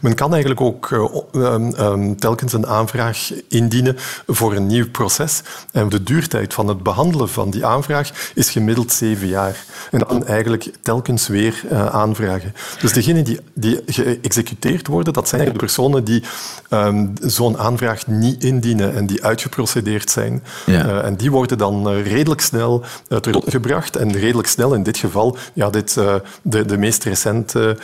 men 0.01 0.15
kan 0.15 0.31
eigenlijk 0.31 0.61
ook 0.61 0.91
eh, 0.91 1.05
ehm, 1.43 1.71
ehm, 1.73 2.15
telkens 2.15 2.53
een 2.53 2.67
aanvraag 2.67 3.31
indienen 3.47 3.95
voor 4.27 4.55
een 4.55 4.67
nieuw 4.67 4.89
proces. 4.89 5.41
En 5.71 5.89
de 5.89 6.03
duurtijd 6.03 6.53
van 6.53 6.67
het 6.67 6.83
behandelen 6.83 7.29
van 7.29 7.49
die 7.49 7.65
aanvraag 7.65 8.31
is 8.35 8.49
gemiddeld 8.49 8.91
zeven 8.91 9.27
jaar. 9.27 9.65
En 9.91 9.99
dan 9.99 10.25
eigenlijk 10.25 10.71
telkens 10.81 11.27
weer 11.27 11.63
aanvragen. 11.91 12.53
Dus 12.81 12.93
degenen 12.93 13.23
die, 13.23 13.39
die 13.53 13.78
die 13.78 13.78
geëxecuteerd 13.85 14.87
worden, 14.87 15.13
dat 15.13 15.27
zijn 15.27 15.45
de 15.45 15.51
personen 15.51 16.03
die 16.03 16.23
ehm, 16.69 17.07
zo'n 17.21 17.57
aanvraag 17.57 18.07
niet 18.07 18.43
indienen 18.43 18.95
en 18.95 19.05
die 19.05 19.23
uitgeprocedeerd 19.23 20.09
zijn. 20.09 20.43
Ja. 20.65 21.01
en 21.01 21.15
die 21.15 21.31
worden 21.31 21.57
dan 21.57 21.89
redelijk 21.89 22.41
snel 22.41 22.83
teruggebracht. 23.21 23.95
En 23.95 24.11
redelijk 24.11 24.47
snel 24.47 24.73
in 24.73 24.83
dit 24.83 24.97
geval, 24.97 25.37
ja, 25.53 25.69
dit, 25.69 25.93
de, 26.41 26.65
de 26.65 26.77
meest 26.77 27.03
recente 27.03 27.77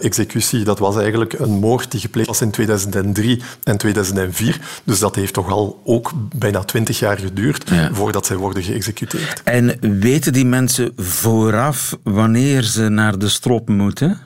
executie, 0.00 0.64
dat 0.64 0.78
was 0.78 0.96
eigenlijk 0.96 1.32
een 1.32 1.58
moord 1.58 1.90
die 1.90 2.00
gepleegd 2.00 2.28
was 2.28 2.40
in 2.40 2.50
2003 2.50 3.42
en 3.64 3.76
2004. 3.76 4.60
Dus 4.84 4.98
dat 4.98 5.14
heeft 5.14 5.32
toch 5.32 5.50
al 5.50 5.80
ook 5.84 6.12
bijna 6.36 6.64
twintig 6.64 6.98
jaar 6.98 7.18
geduurd 7.18 7.70
voordat 7.92 8.26
zij 8.26 8.36
worden 8.36 8.62
geëxecuteerd. 8.62 9.42
En 9.44 9.76
weten 10.00 10.32
die 10.32 10.46
mensen 10.46 10.92
vooraf 10.96 11.96
wanneer 12.02 12.62
ze 12.62 12.88
naar 12.88 13.18
de 13.18 13.28
strop 13.28 13.68
moeten? 13.68 14.20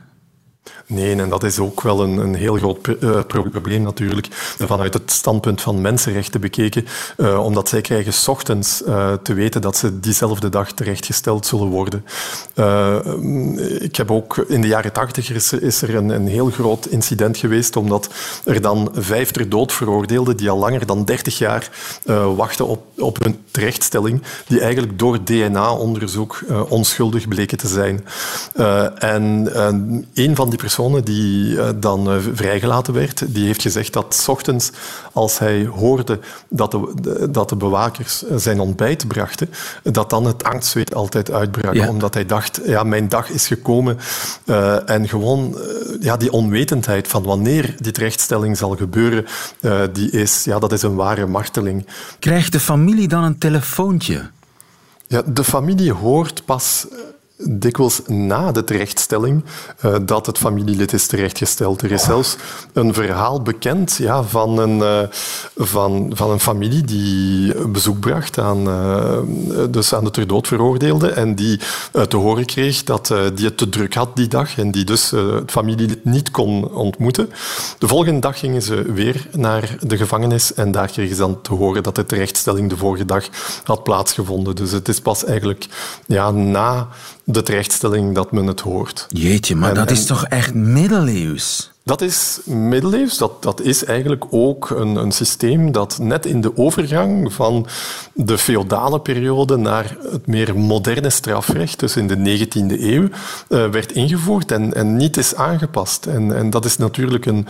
Nee, 0.90 1.16
en 1.16 1.28
dat 1.28 1.42
is 1.42 1.58
ook 1.58 1.80
wel 1.80 2.02
een, 2.02 2.18
een 2.18 2.34
heel 2.34 2.56
groot 2.56 2.88
uh, 3.00 3.20
probleem 3.26 3.82
natuurlijk, 3.82 4.26
vanuit 4.58 4.94
het 4.94 5.10
standpunt 5.10 5.60
van 5.60 5.80
mensenrechten 5.80 6.40
bekeken, 6.40 6.86
uh, 7.16 7.44
omdat 7.44 7.68
zij 7.68 7.80
krijgen 7.80 8.12
s 8.12 8.28
ochtends 8.28 8.82
uh, 8.86 9.12
te 9.22 9.34
weten 9.34 9.60
dat 9.60 9.76
ze 9.76 10.00
diezelfde 10.00 10.48
dag 10.48 10.72
terechtgesteld 10.72 11.46
zullen 11.46 11.66
worden. 11.66 12.04
ik 13.80 13.96
heb 13.96 14.10
ook 14.10 14.36
in 14.36 14.60
de 14.60 14.66
jaren 14.66 14.92
tachtig 14.92 15.30
is, 15.30 15.52
is, 15.52 15.82
er 15.82 15.94
een, 15.94 16.08
een, 16.08 16.26
heel 16.26 16.50
groot 16.50 16.86
incident 16.86 17.36
geweest, 17.36 17.76
omdat 17.76 18.08
er 18.44 18.60
dan 18.60 18.90
vijf 18.94 19.30
ter 19.30 19.48
dood 19.48 19.72
veroordeelden 19.72 20.36
die 20.36 20.50
al 20.50 20.58
langer 20.58 20.86
dan 20.86 21.04
dertig 21.04 21.38
jaar 21.38 21.70
wachten 22.36 22.66
op, 22.66 22.82
op 22.98 23.22
hun 23.22 23.44
terechtstelling, 23.50 24.22
die 24.46 24.60
eigenlijk 24.60 24.98
door 24.98 25.24
DNA-onderzoek 25.24 26.40
onschuldig 26.68 27.28
bleken 27.28 27.58
te 27.58 27.68
zijn. 27.68 28.06
en 28.98 29.50
een 30.14 30.36
van 30.36 30.48
die 30.48 30.58
personen 30.58 30.78
die 31.04 31.52
uh, 31.52 31.68
dan 31.76 32.14
uh, 32.14 32.22
vrijgelaten 32.34 32.94
werd, 32.94 33.34
die 33.34 33.46
heeft 33.46 33.62
gezegd 33.62 33.92
dat 33.92 34.14
s 34.14 34.28
ochtends, 34.28 34.70
als 35.12 35.38
hij 35.38 35.66
hoorde 35.66 36.18
dat 36.48 36.70
de, 36.70 36.92
de, 37.00 37.30
dat 37.30 37.48
de 37.48 37.56
bewakers 37.56 38.22
zijn 38.36 38.60
ontbijt 38.60 39.08
brachten, 39.08 39.50
dat 39.82 40.10
dan 40.10 40.24
het 40.24 40.44
angstzweet 40.44 40.94
altijd 40.94 41.30
uitbrak. 41.30 41.74
Ja. 41.74 41.88
Omdat 41.88 42.14
hij 42.14 42.26
dacht, 42.26 42.60
ja, 42.64 42.82
mijn 42.82 43.08
dag 43.08 43.30
is 43.30 43.46
gekomen. 43.46 43.98
En 44.86 45.08
gewoon 45.08 45.58
ja, 46.00 46.16
die 46.16 46.32
onwetendheid 46.32 47.08
van 47.08 47.22
wanneer 47.22 47.74
die 47.78 47.92
terechtstelling 47.92 48.56
zal 48.56 48.76
gebeuren, 48.76 49.26
die 49.92 50.10
is, 50.10 50.44
ja, 50.44 50.58
dat 50.58 50.72
is 50.72 50.82
een 50.82 50.94
ware 50.94 51.26
marteling. 51.26 51.86
Krijgt 52.18 52.52
de 52.52 52.60
familie 52.60 53.08
dan 53.08 53.24
een 53.24 53.38
telefoontje? 53.38 54.30
Ja, 55.06 55.22
de 55.26 55.44
familie 55.44 55.92
hoort 55.92 56.44
pas 56.44 56.86
dikwijls 57.48 58.00
na 58.06 58.52
de 58.52 58.64
terechtstelling 58.64 59.44
uh, 59.84 59.96
dat 60.02 60.26
het 60.26 60.38
familielid 60.38 60.92
is 60.92 61.06
terechtgesteld. 61.06 61.82
Er 61.82 61.92
is 61.92 62.02
zelfs 62.02 62.36
een 62.72 62.94
verhaal 62.94 63.42
bekend 63.42 63.96
ja, 63.96 64.22
van, 64.22 64.58
een, 64.58 64.78
uh, 64.78 65.00
van, 65.56 66.10
van 66.14 66.30
een 66.30 66.40
familie 66.40 66.84
die 66.84 67.68
bezoek 67.68 68.00
bracht 68.00 68.38
aan, 68.38 68.68
uh, 68.68 69.18
dus 69.70 69.94
aan 69.94 70.04
de 70.04 70.10
ter 70.10 70.26
dood 70.26 70.46
veroordeelde 70.46 71.10
en 71.10 71.34
die 71.34 71.60
te 72.08 72.16
horen 72.16 72.46
kreeg 72.46 72.84
dat 72.84 73.14
die 73.34 73.44
het 73.44 73.56
te 73.56 73.68
druk 73.68 73.94
had 73.94 74.16
die 74.16 74.28
dag 74.28 74.58
en 74.58 74.70
die 74.70 74.84
dus 74.84 75.10
het 75.10 75.50
familielid 75.50 76.04
niet 76.04 76.30
kon 76.30 76.70
ontmoeten. 76.70 77.30
De 77.78 77.88
volgende 77.88 78.20
dag 78.20 78.38
gingen 78.38 78.62
ze 78.62 78.92
weer 78.92 79.26
naar 79.36 79.76
de 79.80 79.96
gevangenis 79.96 80.54
en 80.54 80.72
daar 80.72 80.88
kregen 80.88 81.14
ze 81.14 81.20
dan 81.20 81.42
te 81.42 81.54
horen 81.54 81.82
dat 81.82 81.94
de 81.94 82.06
terechtstelling 82.06 82.68
de 82.68 82.76
vorige 82.76 83.04
dag 83.04 83.28
had 83.64 83.82
plaatsgevonden. 83.82 84.54
Dus 84.54 84.72
het 84.72 84.88
is 84.88 85.00
pas 85.00 85.24
eigenlijk 85.24 85.66
ja, 86.06 86.30
na 86.30 86.88
de 87.34 87.42
terechtstelling 87.42 88.14
dat 88.14 88.32
men 88.32 88.46
het 88.46 88.60
hoort. 88.60 89.06
Jeetje, 89.08 89.56
maar 89.56 89.68
En- 89.68 89.74
dat 89.74 89.90
is 89.90 90.06
toch 90.06 90.24
echt 90.26 90.54
middeleeuws? 90.54 91.70
Dat 91.90 92.00
is 92.00 92.40
middeleeuws. 92.44 93.18
Dat, 93.18 93.42
dat 93.42 93.60
is 93.60 93.84
eigenlijk 93.84 94.24
ook 94.30 94.70
een, 94.70 94.96
een 94.96 95.12
systeem 95.12 95.72
dat 95.72 95.98
net 96.00 96.26
in 96.26 96.40
de 96.40 96.56
overgang 96.56 97.32
van 97.32 97.66
de 98.12 98.38
feodale 98.38 99.00
periode 99.00 99.56
naar 99.56 99.96
het 100.10 100.26
meer 100.26 100.58
moderne 100.58 101.10
strafrecht, 101.10 101.80
dus 101.80 101.96
in 101.96 102.06
de 102.06 102.16
19e 102.16 102.80
eeuw, 102.80 103.08
eh, 103.48 103.68
werd 103.68 103.92
ingevoerd 103.92 104.52
en, 104.52 104.74
en 104.74 104.96
niet 104.96 105.16
is 105.16 105.34
aangepast. 105.34 106.06
En, 106.06 106.36
en 106.36 106.50
dat 106.50 106.64
is 106.64 106.76
natuurlijk 106.76 107.26
een, 107.26 107.46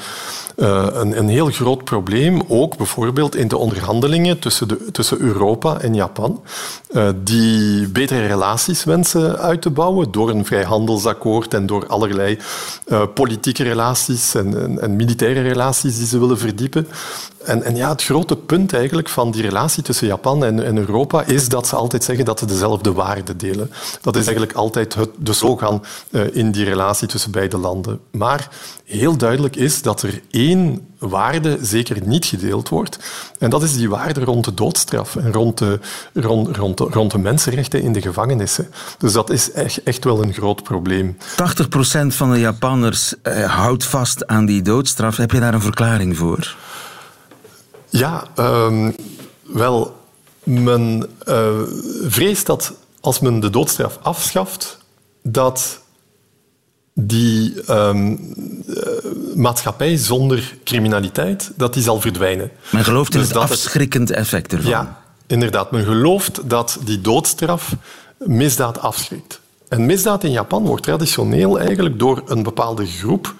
eh, 0.56 0.86
een, 0.92 1.18
een 1.18 1.28
heel 1.28 1.50
groot 1.50 1.84
probleem, 1.84 2.42
ook 2.48 2.76
bijvoorbeeld 2.76 3.36
in 3.36 3.48
de 3.48 3.56
onderhandelingen 3.56 4.38
tussen, 4.38 4.68
de, 4.68 4.90
tussen 4.92 5.20
Europa 5.20 5.80
en 5.80 5.94
Japan, 5.94 6.42
eh, 6.88 7.08
die 7.22 7.88
betere 7.88 8.26
relaties 8.26 8.84
wensen 8.84 9.38
uit 9.38 9.62
te 9.62 9.70
bouwen 9.70 10.10
door 10.10 10.30
een 10.30 10.44
vrijhandelsakkoord 10.44 11.54
en 11.54 11.66
door 11.66 11.86
allerlei 11.86 12.38
politieke 13.14 13.62
relaties 13.62 14.29
en, 14.34 14.96
militaire 14.96 15.40
relaties 15.40 15.98
die 15.98 16.06
ze 16.06 16.18
willen 16.18 16.38
verdiepen. 16.38 16.86
En, 17.44 17.62
en 17.62 17.76
ja, 17.76 17.88
het 17.88 18.02
grote 18.02 18.36
punt 18.36 18.72
eigenlijk 18.72 19.08
van 19.08 19.30
die 19.30 19.42
relatie 19.42 19.82
tussen 19.82 20.06
Japan 20.06 20.44
en, 20.44 20.64
en 20.64 20.78
Europa 20.78 21.22
is 21.22 21.48
dat 21.48 21.66
ze 21.66 21.76
altijd 21.76 22.04
zeggen 22.04 22.24
dat 22.24 22.38
ze 22.38 22.46
dezelfde 22.46 22.92
waarden 22.92 23.38
delen. 23.38 23.70
Dat 24.00 24.16
is 24.16 24.22
eigenlijk 24.22 24.56
altijd 24.56 24.94
het, 24.94 25.10
de 25.16 25.32
slogan 25.32 25.84
eh, 26.10 26.36
in 26.36 26.50
die 26.50 26.64
relatie 26.64 27.08
tussen 27.08 27.30
beide 27.30 27.58
landen. 27.58 28.00
Maar 28.10 28.48
heel 28.84 29.16
duidelijk 29.16 29.56
is 29.56 29.82
dat 29.82 30.02
er 30.02 30.20
één 30.30 30.88
waarde 30.98 31.58
zeker 31.62 32.06
niet 32.06 32.24
gedeeld 32.24 32.68
wordt. 32.68 32.98
En 33.38 33.50
dat 33.50 33.62
is 33.62 33.76
die 33.76 33.88
waarde 33.88 34.24
rond 34.24 34.44
de 34.44 34.54
doodstraf 34.54 35.16
en 35.16 35.32
rond 35.32 35.58
de, 35.58 35.78
rond, 36.14 36.56
rond 36.56 36.80
rond 36.80 37.10
de 37.10 37.18
mensenrechten 37.18 37.82
in 37.82 37.92
de 37.92 38.00
gevangenissen. 38.00 38.70
Dus 38.98 39.12
dat 39.12 39.30
is 39.30 39.52
echt, 39.52 39.82
echt 39.82 40.04
wel 40.04 40.22
een 40.22 40.32
groot 40.32 40.62
probleem. 40.62 41.16
80% 41.16 42.06
van 42.06 42.32
de 42.32 42.40
Japanners 42.40 43.14
eh, 43.22 43.44
houdt 43.44 43.84
vast 43.84 44.26
aan 44.26 44.46
die 44.46 44.62
doodstraf. 44.62 45.16
Heb 45.16 45.30
je 45.30 45.40
daar 45.40 45.54
een 45.54 45.60
verklaring 45.60 46.16
voor? 46.16 46.56
Ja, 47.90 48.24
ehm, 48.34 48.90
wel, 49.42 49.96
men 50.44 51.10
eh, 51.24 51.60
vreest 52.02 52.46
dat 52.46 52.72
als 53.00 53.20
men 53.20 53.40
de 53.40 53.50
doodstraf 53.50 53.98
afschaft, 54.02 54.78
dat 55.22 55.80
die 56.94 57.62
ehm, 57.62 58.16
eh, 58.66 58.82
maatschappij 59.34 59.96
zonder 59.96 60.56
criminaliteit 60.64 61.52
dat 61.56 61.74
die 61.74 61.82
zal 61.82 62.00
verdwijnen. 62.00 62.50
Men 62.70 62.84
gelooft 62.84 63.14
in 63.14 63.20
Dus 63.20 63.28
het 63.28 63.36
afschrikkend 63.36 64.10
effect 64.10 64.52
ervan. 64.52 64.70
Ja, 64.70 65.02
inderdaad. 65.26 65.70
Men 65.70 65.84
gelooft 65.84 66.40
dat 66.44 66.78
die 66.84 67.00
doodstraf 67.00 67.76
misdaad 68.18 68.78
afschrikt. 68.78 69.40
En 69.68 69.86
misdaad 69.86 70.24
in 70.24 70.30
Japan 70.30 70.64
wordt 70.64 70.82
traditioneel 70.82 71.58
eigenlijk 71.58 71.98
door 71.98 72.22
een 72.26 72.42
bepaalde 72.42 72.86
groep 72.86 73.34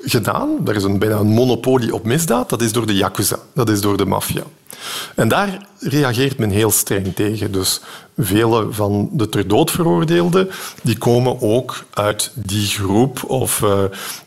gedaan. 0.00 0.66
Er 0.66 0.76
is 0.76 0.82
een, 0.82 0.98
bijna 0.98 1.16
een 1.16 1.26
monopolie 1.26 1.94
op 1.94 2.04
misdaad. 2.04 2.48
Dat 2.48 2.62
is 2.62 2.72
door 2.72 2.86
de 2.86 2.96
yakuza, 2.96 3.38
dat 3.54 3.68
is 3.68 3.80
door 3.80 3.96
de 3.96 4.04
maffia. 4.04 4.42
En 5.14 5.28
daar 5.28 5.66
reageert 5.78 6.38
men 6.38 6.50
heel 6.50 6.70
streng 6.70 7.14
tegen. 7.14 7.52
Dus 7.52 7.80
vele 8.16 8.66
van 8.70 9.08
de 9.12 9.28
ter 9.28 9.48
dood 9.48 9.70
veroordeelden 9.70 10.50
die 10.82 10.98
komen 10.98 11.40
ook 11.40 11.84
uit 11.94 12.30
die 12.34 12.66
groep. 12.66 13.24
Of, 13.26 13.62
eh, 13.62 13.82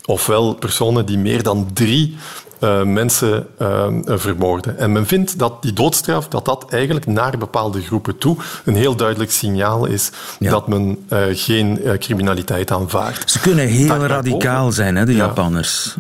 ofwel 0.06 0.54
personen 0.54 1.06
die 1.06 1.18
meer 1.18 1.44
dan 1.44 1.70
drie 1.74 2.16
eh, 2.64 2.84
mensen 2.84 3.48
eh, 3.58 3.88
vermoorden. 4.06 4.78
En 4.78 4.92
men 4.92 5.06
vindt 5.06 5.40
dat 5.40 5.62
die 5.62 5.74
doodstraf 5.74 6.28
dat 6.28 6.46
dat 6.46 6.66
eigenlijk 6.70 7.06
naar 7.06 7.38
bepaalde 7.38 7.82
groepen 7.82 8.18
toe 8.18 8.38
een 8.66 8.76
heel 8.76 8.96
duidelijk 8.96 9.32
signaal 9.32 9.86
is 9.86 10.12
dat 10.40 10.68
men 10.68 11.06
geen 11.32 11.80
criminaliteit 12.00 12.72
aanvaardt. 12.72 13.32
Ze 13.32 13.40
kunnen 13.40 13.68
heel 13.68 13.88
Daar- 13.88 14.10
radicaal 14.10 14.72
zijn, 14.72 14.96
hè, 14.96 15.06
de 15.06 15.12
Ja. 15.16 15.26
Japanners. 15.26 15.96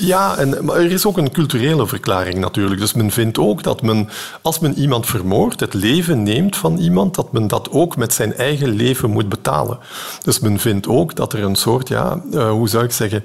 Ja, 0.00 0.36
en, 0.36 0.64
maar 0.64 0.76
er 0.76 0.90
is 0.92 1.06
ook 1.06 1.16
een 1.18 1.32
culturele 1.32 1.86
verklaring 1.86 2.38
natuurlijk. 2.38 2.80
Dus 2.80 2.92
men 2.92 3.10
vindt 3.10 3.38
ook 3.38 3.62
dat 3.62 3.82
men, 3.82 4.08
als 4.42 4.58
men 4.58 4.78
iemand 4.78 5.06
vermoordt, 5.06 5.60
het 5.60 5.74
leven 5.74 6.22
neemt 6.22 6.56
van 6.56 6.78
iemand, 6.78 7.14
dat 7.14 7.32
men 7.32 7.48
dat 7.48 7.70
ook 7.70 7.96
met 7.96 8.12
zijn 8.12 8.36
eigen 8.36 8.68
leven 8.68 9.10
moet 9.10 9.28
betalen. 9.28 9.78
Dus 10.22 10.40
men 10.40 10.58
vindt 10.58 10.86
ook 10.88 11.14
dat 11.14 11.32
er 11.32 11.42
een 11.42 11.56
soort, 11.56 11.88
ja, 11.88 12.18
hoe 12.50 12.68
zou 12.68 12.84
ik 12.84 12.92
zeggen, 12.92 13.24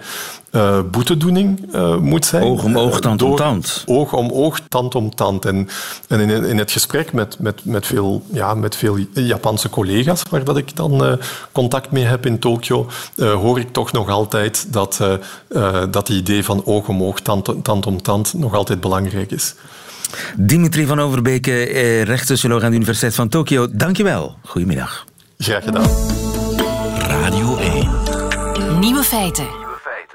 eh, 0.51 0.79
boetedoening 0.91 1.73
eh, 1.73 1.97
moet 1.97 2.25
zijn. 2.25 2.43
Oog 2.43 2.63
om 2.63 2.77
oog, 2.77 2.93
Eh, 2.95 2.99
tand 2.99 3.21
om 3.21 3.35
tand. 3.35 3.83
Oog 3.85 4.13
om 4.13 4.31
oog, 4.31 4.59
tand 4.69 4.95
om 4.95 5.15
tand. 5.15 5.45
En, 5.45 5.67
en 6.07 6.19
in, 6.19 6.43
in 6.45 6.57
het 6.57 6.71
gesprek 6.71 7.13
met, 7.13 7.39
met, 7.39 7.65
met, 7.65 7.85
veel, 7.85 8.23
ja, 8.33 8.53
met 8.53 8.75
veel 8.75 8.97
Japanse 9.13 9.69
collega's, 9.69 10.23
waar 10.29 10.43
dat 10.43 10.57
ik 10.57 10.75
dan 10.75 11.05
eh, 11.05 11.13
contact 11.51 11.91
mee 11.91 12.03
heb 12.03 12.25
in 12.25 12.39
Tokio, 12.39 12.87
eh, 13.15 13.33
hoor 13.33 13.59
ik 13.59 13.71
toch 13.71 13.91
nog 13.91 14.09
altijd 14.09 14.73
dat, 14.73 14.97
eh 15.01 15.13
eh, 15.49 15.83
dat 15.91 16.07
die 16.07 16.17
idee 16.17 16.43
van 16.43 16.65
oog 16.65 16.87
om 16.87 17.03
oog, 17.03 17.19
tand, 17.19 17.49
tand 17.63 17.85
om 17.85 18.01
tand 18.01 18.33
nog 18.33 18.53
altijd 18.53 18.79
belangrijk 18.79 19.31
is. 19.31 19.55
Dimitri 20.37 20.85
van 20.85 20.99
Overbeke, 20.99 21.67
eh, 21.67 22.03
rechtssocioloog 22.03 22.63
aan 22.63 22.69
de 22.69 22.75
Universiteit 22.75 23.15
van 23.15 23.29
Tokio. 23.29 23.67
Dankjewel. 23.71 24.35
Goedemiddag. 24.45 25.05
Graag 25.37 25.63
gedaan. 25.63 25.89
Radio 26.97 27.57
1. 27.57 27.89
Nieuwe 28.79 29.03
feiten. 29.03 29.58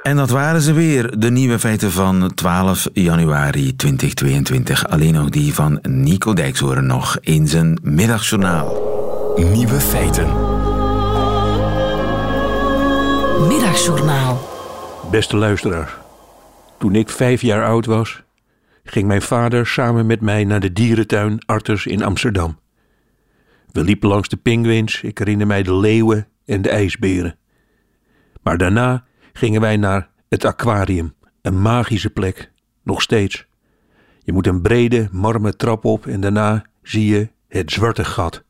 En 0.04 0.16
dat 0.16 0.30
waren 0.30 0.60
ze 0.60 0.72
weer, 0.72 1.18
de 1.18 1.30
nieuwe 1.30 1.58
feiten 1.58 1.90
van 1.90 2.34
12 2.34 2.88
januari 2.92 3.76
2022. 3.76 4.88
Alleen 4.88 5.12
nog 5.12 5.28
die 5.28 5.54
van 5.54 5.78
Nico 5.82 6.32
Dijkshoorn 6.32 6.86
nog 6.86 7.18
in 7.20 7.48
zijn 7.48 7.78
middagjournaal. 7.82 8.66
Nieuwe 9.36 9.80
feiten. 9.80 10.26
Middagjournaal. 13.48 14.48
Beste 15.10 15.36
luisteraar, 15.36 15.98
toen 16.78 16.94
ik 16.94 17.08
vijf 17.08 17.40
jaar 17.40 17.64
oud 17.64 17.86
was, 17.86 18.22
ging 18.84 19.06
mijn 19.06 19.22
vader 19.22 19.66
samen 19.66 20.06
met 20.06 20.20
mij 20.20 20.44
naar 20.44 20.60
de 20.60 20.72
dierentuin 20.72 21.42
Arters 21.46 21.86
in 21.86 22.02
Amsterdam. 22.02 22.58
We 23.72 23.84
liepen 23.84 24.08
langs 24.08 24.28
de 24.28 24.36
pinguïns, 24.36 25.02
ik 25.02 25.18
herinner 25.18 25.46
mij 25.46 25.62
de 25.62 25.76
leeuwen 25.76 26.28
en 26.46 26.62
de 26.62 26.70
ijsberen. 26.70 27.36
Maar 28.42 28.58
daarna 28.58 29.04
gingen 29.36 29.60
wij 29.60 29.76
naar 29.76 30.10
het 30.28 30.44
aquarium, 30.44 31.14
een 31.42 31.62
magische 31.62 32.10
plek, 32.10 32.52
nog 32.82 33.02
steeds. 33.02 33.46
Je 34.22 34.32
moet 34.32 34.46
een 34.46 34.62
brede, 34.62 35.08
marmer 35.12 35.56
trap 35.56 35.84
op 35.84 36.06
en 36.06 36.20
daarna 36.20 36.64
zie 36.82 37.06
je 37.06 37.28
het 37.48 37.70
zwarte 37.70 38.04
gat. 38.04 38.42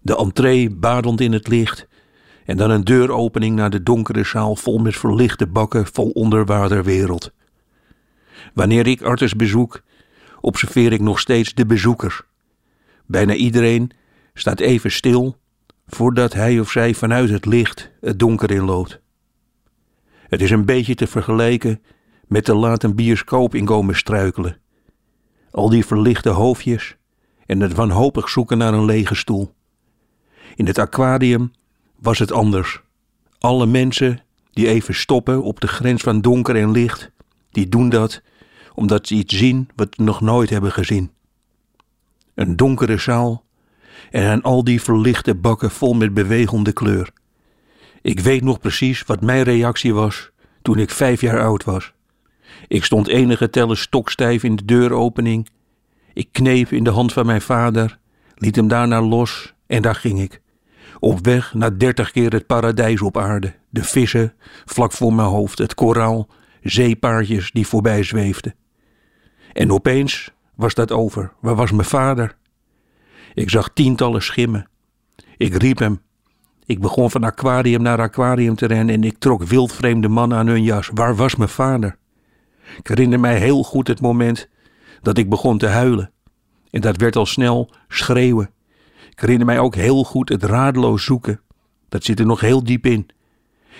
De 0.00 0.16
entree 0.16 0.70
badend 0.70 1.20
in 1.20 1.32
het 1.32 1.48
licht 1.48 1.88
en 2.44 2.56
dan 2.56 2.70
een 2.70 2.84
deuropening 2.84 3.56
naar 3.56 3.70
de 3.70 3.82
donkere 3.82 4.24
zaal 4.24 4.56
vol 4.56 4.78
met 4.78 4.96
verlichte 4.96 5.46
bakken 5.46 5.86
vol 5.86 6.10
onderwaterwereld. 6.10 7.32
Wanneer 8.54 8.86
ik 8.86 9.02
artis 9.02 9.34
bezoek, 9.36 9.82
observeer 10.40 10.92
ik 10.92 11.00
nog 11.00 11.20
steeds 11.20 11.54
de 11.54 11.66
bezoeker. 11.66 12.26
Bijna 13.06 13.34
iedereen 13.34 13.90
staat 14.34 14.60
even 14.60 14.90
stil 14.90 15.36
voordat 15.86 16.32
hij 16.32 16.60
of 16.60 16.70
zij 16.70 16.94
vanuit 16.94 17.30
het 17.30 17.46
licht 17.46 17.90
het 18.00 18.18
donker 18.18 18.50
inloopt. 18.50 19.00
Het 20.30 20.42
is 20.42 20.50
een 20.50 20.64
beetje 20.64 20.94
te 20.94 21.06
vergelijken 21.06 21.82
met 22.26 22.44
te 22.44 22.54
laat 22.54 22.82
een 22.82 22.94
bioscoop 22.94 23.54
inkomen 23.54 23.96
struikelen. 23.96 24.56
Al 25.50 25.68
die 25.68 25.86
verlichte 25.86 26.28
hoofdjes 26.28 26.96
en 27.46 27.60
het 27.60 27.74
wanhopig 27.74 28.28
zoeken 28.28 28.58
naar 28.58 28.74
een 28.74 28.84
lege 28.84 29.14
stoel. 29.14 29.54
In 30.54 30.66
het 30.66 30.78
aquarium 30.78 31.52
was 31.98 32.18
het 32.18 32.32
anders. 32.32 32.80
Alle 33.38 33.66
mensen 33.66 34.22
die 34.50 34.68
even 34.68 34.94
stoppen 34.94 35.42
op 35.42 35.60
de 35.60 35.68
grens 35.68 36.02
van 36.02 36.20
donker 36.20 36.56
en 36.56 36.70
licht, 36.70 37.10
die 37.50 37.68
doen 37.68 37.88
dat 37.88 38.22
omdat 38.74 39.06
ze 39.06 39.14
iets 39.14 39.36
zien 39.36 39.68
wat 39.76 39.88
ze 39.90 40.02
nog 40.02 40.20
nooit 40.20 40.50
hebben 40.50 40.72
gezien. 40.72 41.10
Een 42.34 42.56
donkere 42.56 42.98
zaal 42.98 43.44
en 44.10 44.42
al 44.42 44.64
die 44.64 44.82
verlichte 44.82 45.34
bakken 45.34 45.70
vol 45.70 45.94
met 45.94 46.14
bewegende 46.14 46.72
kleur. 46.72 47.12
Ik 48.02 48.20
weet 48.20 48.42
nog 48.42 48.60
precies 48.60 49.02
wat 49.02 49.20
mijn 49.20 49.42
reactie 49.42 49.94
was 49.94 50.30
toen 50.62 50.78
ik 50.78 50.90
vijf 50.90 51.20
jaar 51.20 51.40
oud 51.40 51.64
was. 51.64 51.92
Ik 52.68 52.84
stond 52.84 53.08
enige 53.08 53.50
tellen 53.50 53.76
stokstijf 53.76 54.42
in 54.42 54.56
de 54.56 54.64
deuropening. 54.64 55.48
Ik 56.12 56.28
kneep 56.32 56.72
in 56.72 56.84
de 56.84 56.90
hand 56.90 57.12
van 57.12 57.26
mijn 57.26 57.40
vader, 57.40 57.98
liet 58.34 58.56
hem 58.56 58.68
daarna 58.68 59.02
los 59.02 59.54
en 59.66 59.82
daar 59.82 59.94
ging 59.94 60.20
ik. 60.20 60.40
Op 60.98 61.24
weg 61.24 61.54
naar 61.54 61.78
dertig 61.78 62.10
keer 62.10 62.32
het 62.32 62.46
paradijs 62.46 63.02
op 63.02 63.18
aarde. 63.18 63.54
De 63.68 63.84
vissen 63.84 64.34
vlak 64.64 64.92
voor 64.92 65.14
mijn 65.14 65.28
hoofd, 65.28 65.58
het 65.58 65.74
koraal, 65.74 66.28
zeepaardjes 66.62 67.50
die 67.50 67.66
voorbij 67.66 68.02
zweefden. 68.02 68.54
En 69.52 69.72
opeens 69.72 70.30
was 70.54 70.74
dat 70.74 70.92
over. 70.92 71.32
Waar 71.40 71.54
was 71.54 71.70
mijn 71.70 71.88
vader? 71.88 72.36
Ik 73.34 73.50
zag 73.50 73.70
tientallen 73.72 74.22
schimmen. 74.22 74.68
Ik 75.36 75.54
riep 75.54 75.78
hem. 75.78 76.00
Ik 76.70 76.80
begon 76.80 77.10
van 77.10 77.24
aquarium 77.24 77.82
naar 77.82 78.00
aquarium 78.00 78.54
te 78.54 78.66
rennen 78.66 78.94
en 78.94 79.04
ik 79.04 79.18
trok 79.18 79.42
wildvreemde 79.42 80.08
mannen 80.08 80.38
aan 80.38 80.46
hun 80.46 80.62
jas. 80.62 80.90
Waar 80.94 81.16
was 81.16 81.36
mijn 81.36 81.48
vader? 81.48 81.96
Ik 82.78 82.86
herinner 82.86 83.20
mij 83.20 83.38
heel 83.38 83.62
goed 83.62 83.88
het 83.88 84.00
moment 84.00 84.48
dat 85.02 85.18
ik 85.18 85.28
begon 85.28 85.58
te 85.58 85.66
huilen. 85.66 86.12
En 86.70 86.80
dat 86.80 86.96
werd 86.96 87.16
al 87.16 87.26
snel 87.26 87.70
schreeuwen. 87.88 88.50
Ik 89.10 89.20
herinner 89.20 89.46
mij 89.46 89.58
ook 89.58 89.74
heel 89.74 90.04
goed 90.04 90.28
het 90.28 90.42
radeloos 90.42 91.04
zoeken. 91.04 91.40
Dat 91.88 92.04
zit 92.04 92.18
er 92.18 92.26
nog 92.26 92.40
heel 92.40 92.64
diep 92.64 92.86
in. 92.86 93.08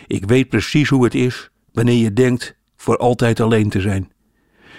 Ik 0.07 0.25
weet 0.25 0.49
precies 0.49 0.89
hoe 0.89 1.05
het 1.05 1.15
is 1.15 1.51
wanneer 1.73 2.03
je 2.03 2.13
denkt 2.13 2.57
voor 2.77 2.97
altijd 2.97 3.41
alleen 3.41 3.69
te 3.69 3.81
zijn. 3.81 4.13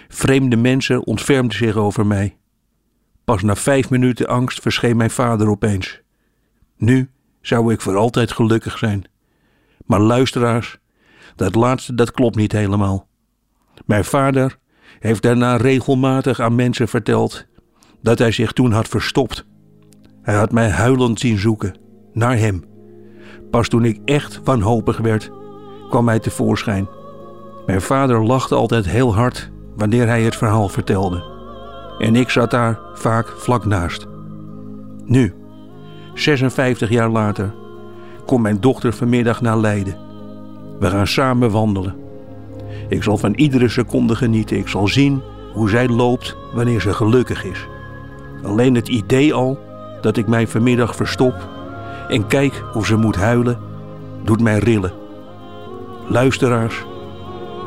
Vreemde 0.08 0.56
mensen 0.56 1.06
ontfermden 1.06 1.58
zich 1.58 1.76
over 1.76 2.06
mij. 2.06 2.38
Pas 3.24 3.42
na 3.42 3.56
vijf 3.56 3.90
minuten 3.90 4.28
angst 4.28 4.62
verscheen 4.62 4.98
mijn 4.98 5.12
vader 5.12 5.50
opeens. 5.50 6.02
Nu 6.78 7.10
zou 7.42 7.74
ik 7.74 7.82
voor 7.82 7.98
altijd 7.98 8.32
gelukkig 8.32 8.78
zijn. 8.78 9.04
Maar 9.86 10.00
luisteraars, 10.00 10.78
dat 11.36 11.56
laatste 11.56 11.96
dat 11.96 12.12
klopt 12.12 12.36
niet 12.36 12.52
helemaal. 12.52 13.08
Mijn 13.86 14.06
vader 14.06 14.58
heeft 15.00 15.22
daarna 15.22 15.56
regelmatig 15.56 16.40
aan 16.40 16.56
mensen 16.56 16.88
verteld 16.88 17.46
dat 18.02 18.20
hij 18.20 18.32
zich 18.32 18.52
toen 18.52 18.72
had 18.72 18.88
verstopt. 18.88 19.46
Hij 20.22 20.36
had 20.36 20.52
mij 20.52 20.70
huilend 20.70 21.20
zien 21.20 21.38
zoeken, 21.38 21.76
naar 22.14 22.38
hem. 22.38 22.64
Pas 23.50 23.68
toen 23.68 23.86
ik 23.86 24.00
echt 24.06 24.40
wanhopig 24.44 24.98
werd, 24.98 25.32
kwam 25.90 26.08
hij 26.08 26.20
tevoorschijn. 26.20 26.90
Mijn 27.66 27.82
vader 27.82 28.26
lachte 28.26 28.56
altijd 28.56 28.86
heel 28.86 29.16
hard 29.16 29.52
wanneer 29.76 30.08
hij 30.08 30.24
het 30.24 30.36
verhaal 30.36 30.70
vertelde. 30.70 31.24
En 31.98 32.16
ik 32.16 32.30
zat 32.30 32.52
daar 32.52 32.80
vaak 32.94 33.28
vlak 33.28 33.66
naast. 33.66 34.08
Nu, 35.06 35.34
56 36.14 36.90
jaar 36.90 37.10
later, 37.10 37.54
komt 38.26 38.42
mijn 38.42 38.60
dochter 38.60 38.94
vanmiddag 38.94 39.42
naar 39.42 39.58
Leiden. 39.58 39.98
We 40.80 40.90
gaan 40.90 41.08
samen 41.08 41.52
wandelen. 41.52 41.96
Ik 42.90 43.04
zal 43.04 43.18
van 43.18 43.34
iedere 43.34 43.70
seconde 43.70 44.16
genieten. 44.16 44.58
Ik 44.58 44.68
zal 44.68 44.88
zien 44.88 45.22
hoe 45.54 45.70
zij 45.70 45.88
loopt 45.88 46.36
wanneer 46.54 46.82
ze 46.82 46.94
gelukkig 46.94 47.44
is. 47.46 47.68
Alleen 48.44 48.76
het 48.76 48.88
idee 48.88 49.34
al 49.34 49.60
dat 50.02 50.18
ik 50.18 50.28
mij 50.28 50.48
vanmiddag 50.48 50.96
verstop 50.96 51.50
en 52.10 52.28
kijk 52.28 52.64
hoe 52.74 52.86
ze 52.86 52.96
moet 52.96 53.16
huilen, 53.16 53.60
doet 54.24 54.42
mij 54.42 54.58
rillen. 54.58 54.94
Luisteraars, 56.08 56.86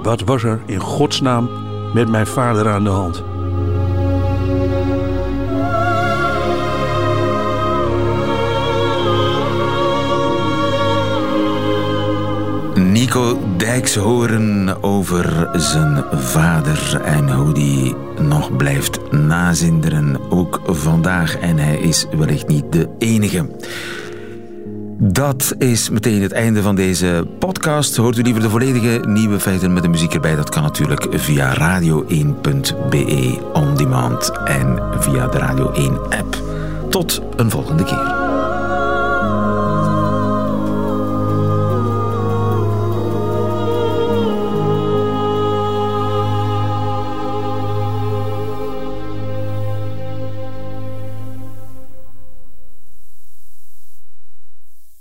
wat 0.02 0.20
was 0.20 0.42
er 0.42 0.60
in 0.66 0.80
godsnaam 0.80 1.48
met 1.94 2.08
mijn 2.08 2.26
vader 2.26 2.68
aan 2.68 2.84
de 2.84 2.90
hand? 2.90 3.24
Nico 12.94 13.38
Dijks 13.56 13.94
horen 13.94 14.82
over 14.82 15.48
zijn 15.52 16.04
vader 16.12 17.00
en 17.04 17.32
hoe 17.34 17.54
die 17.54 17.94
nog 18.20 18.56
blijft 18.56 19.12
nazinderen, 19.12 20.30
ook 20.30 20.60
vandaag. 20.66 21.38
En 21.38 21.58
hij 21.58 21.78
is 21.78 22.06
wellicht 22.16 22.46
niet 22.46 22.72
de 22.72 22.88
enige. 22.98 23.46
Dat 24.98 25.54
is 25.58 25.90
meteen 25.90 26.22
het 26.22 26.32
einde 26.32 26.62
van 26.62 26.74
deze 26.74 27.26
podcast. 27.38 27.96
Hoort 27.96 28.18
u 28.18 28.22
liever 28.22 28.42
de 28.42 28.50
volledige 28.50 29.02
nieuwe 29.06 29.40
feiten 29.40 29.72
met 29.72 29.82
de 29.82 29.88
muziek 29.88 30.14
erbij? 30.14 30.36
Dat 30.36 30.50
kan 30.50 30.62
natuurlijk 30.62 31.06
via 31.10 31.78
radio1.be 31.80 33.38
on 33.52 33.76
demand 33.76 34.32
en 34.44 34.78
via 34.98 35.26
de 35.26 35.38
Radio 35.38 35.72
1 35.72 36.00
app. 36.00 36.42
Tot 36.90 37.22
een 37.36 37.50
volgende 37.50 37.84
keer. 37.84 38.23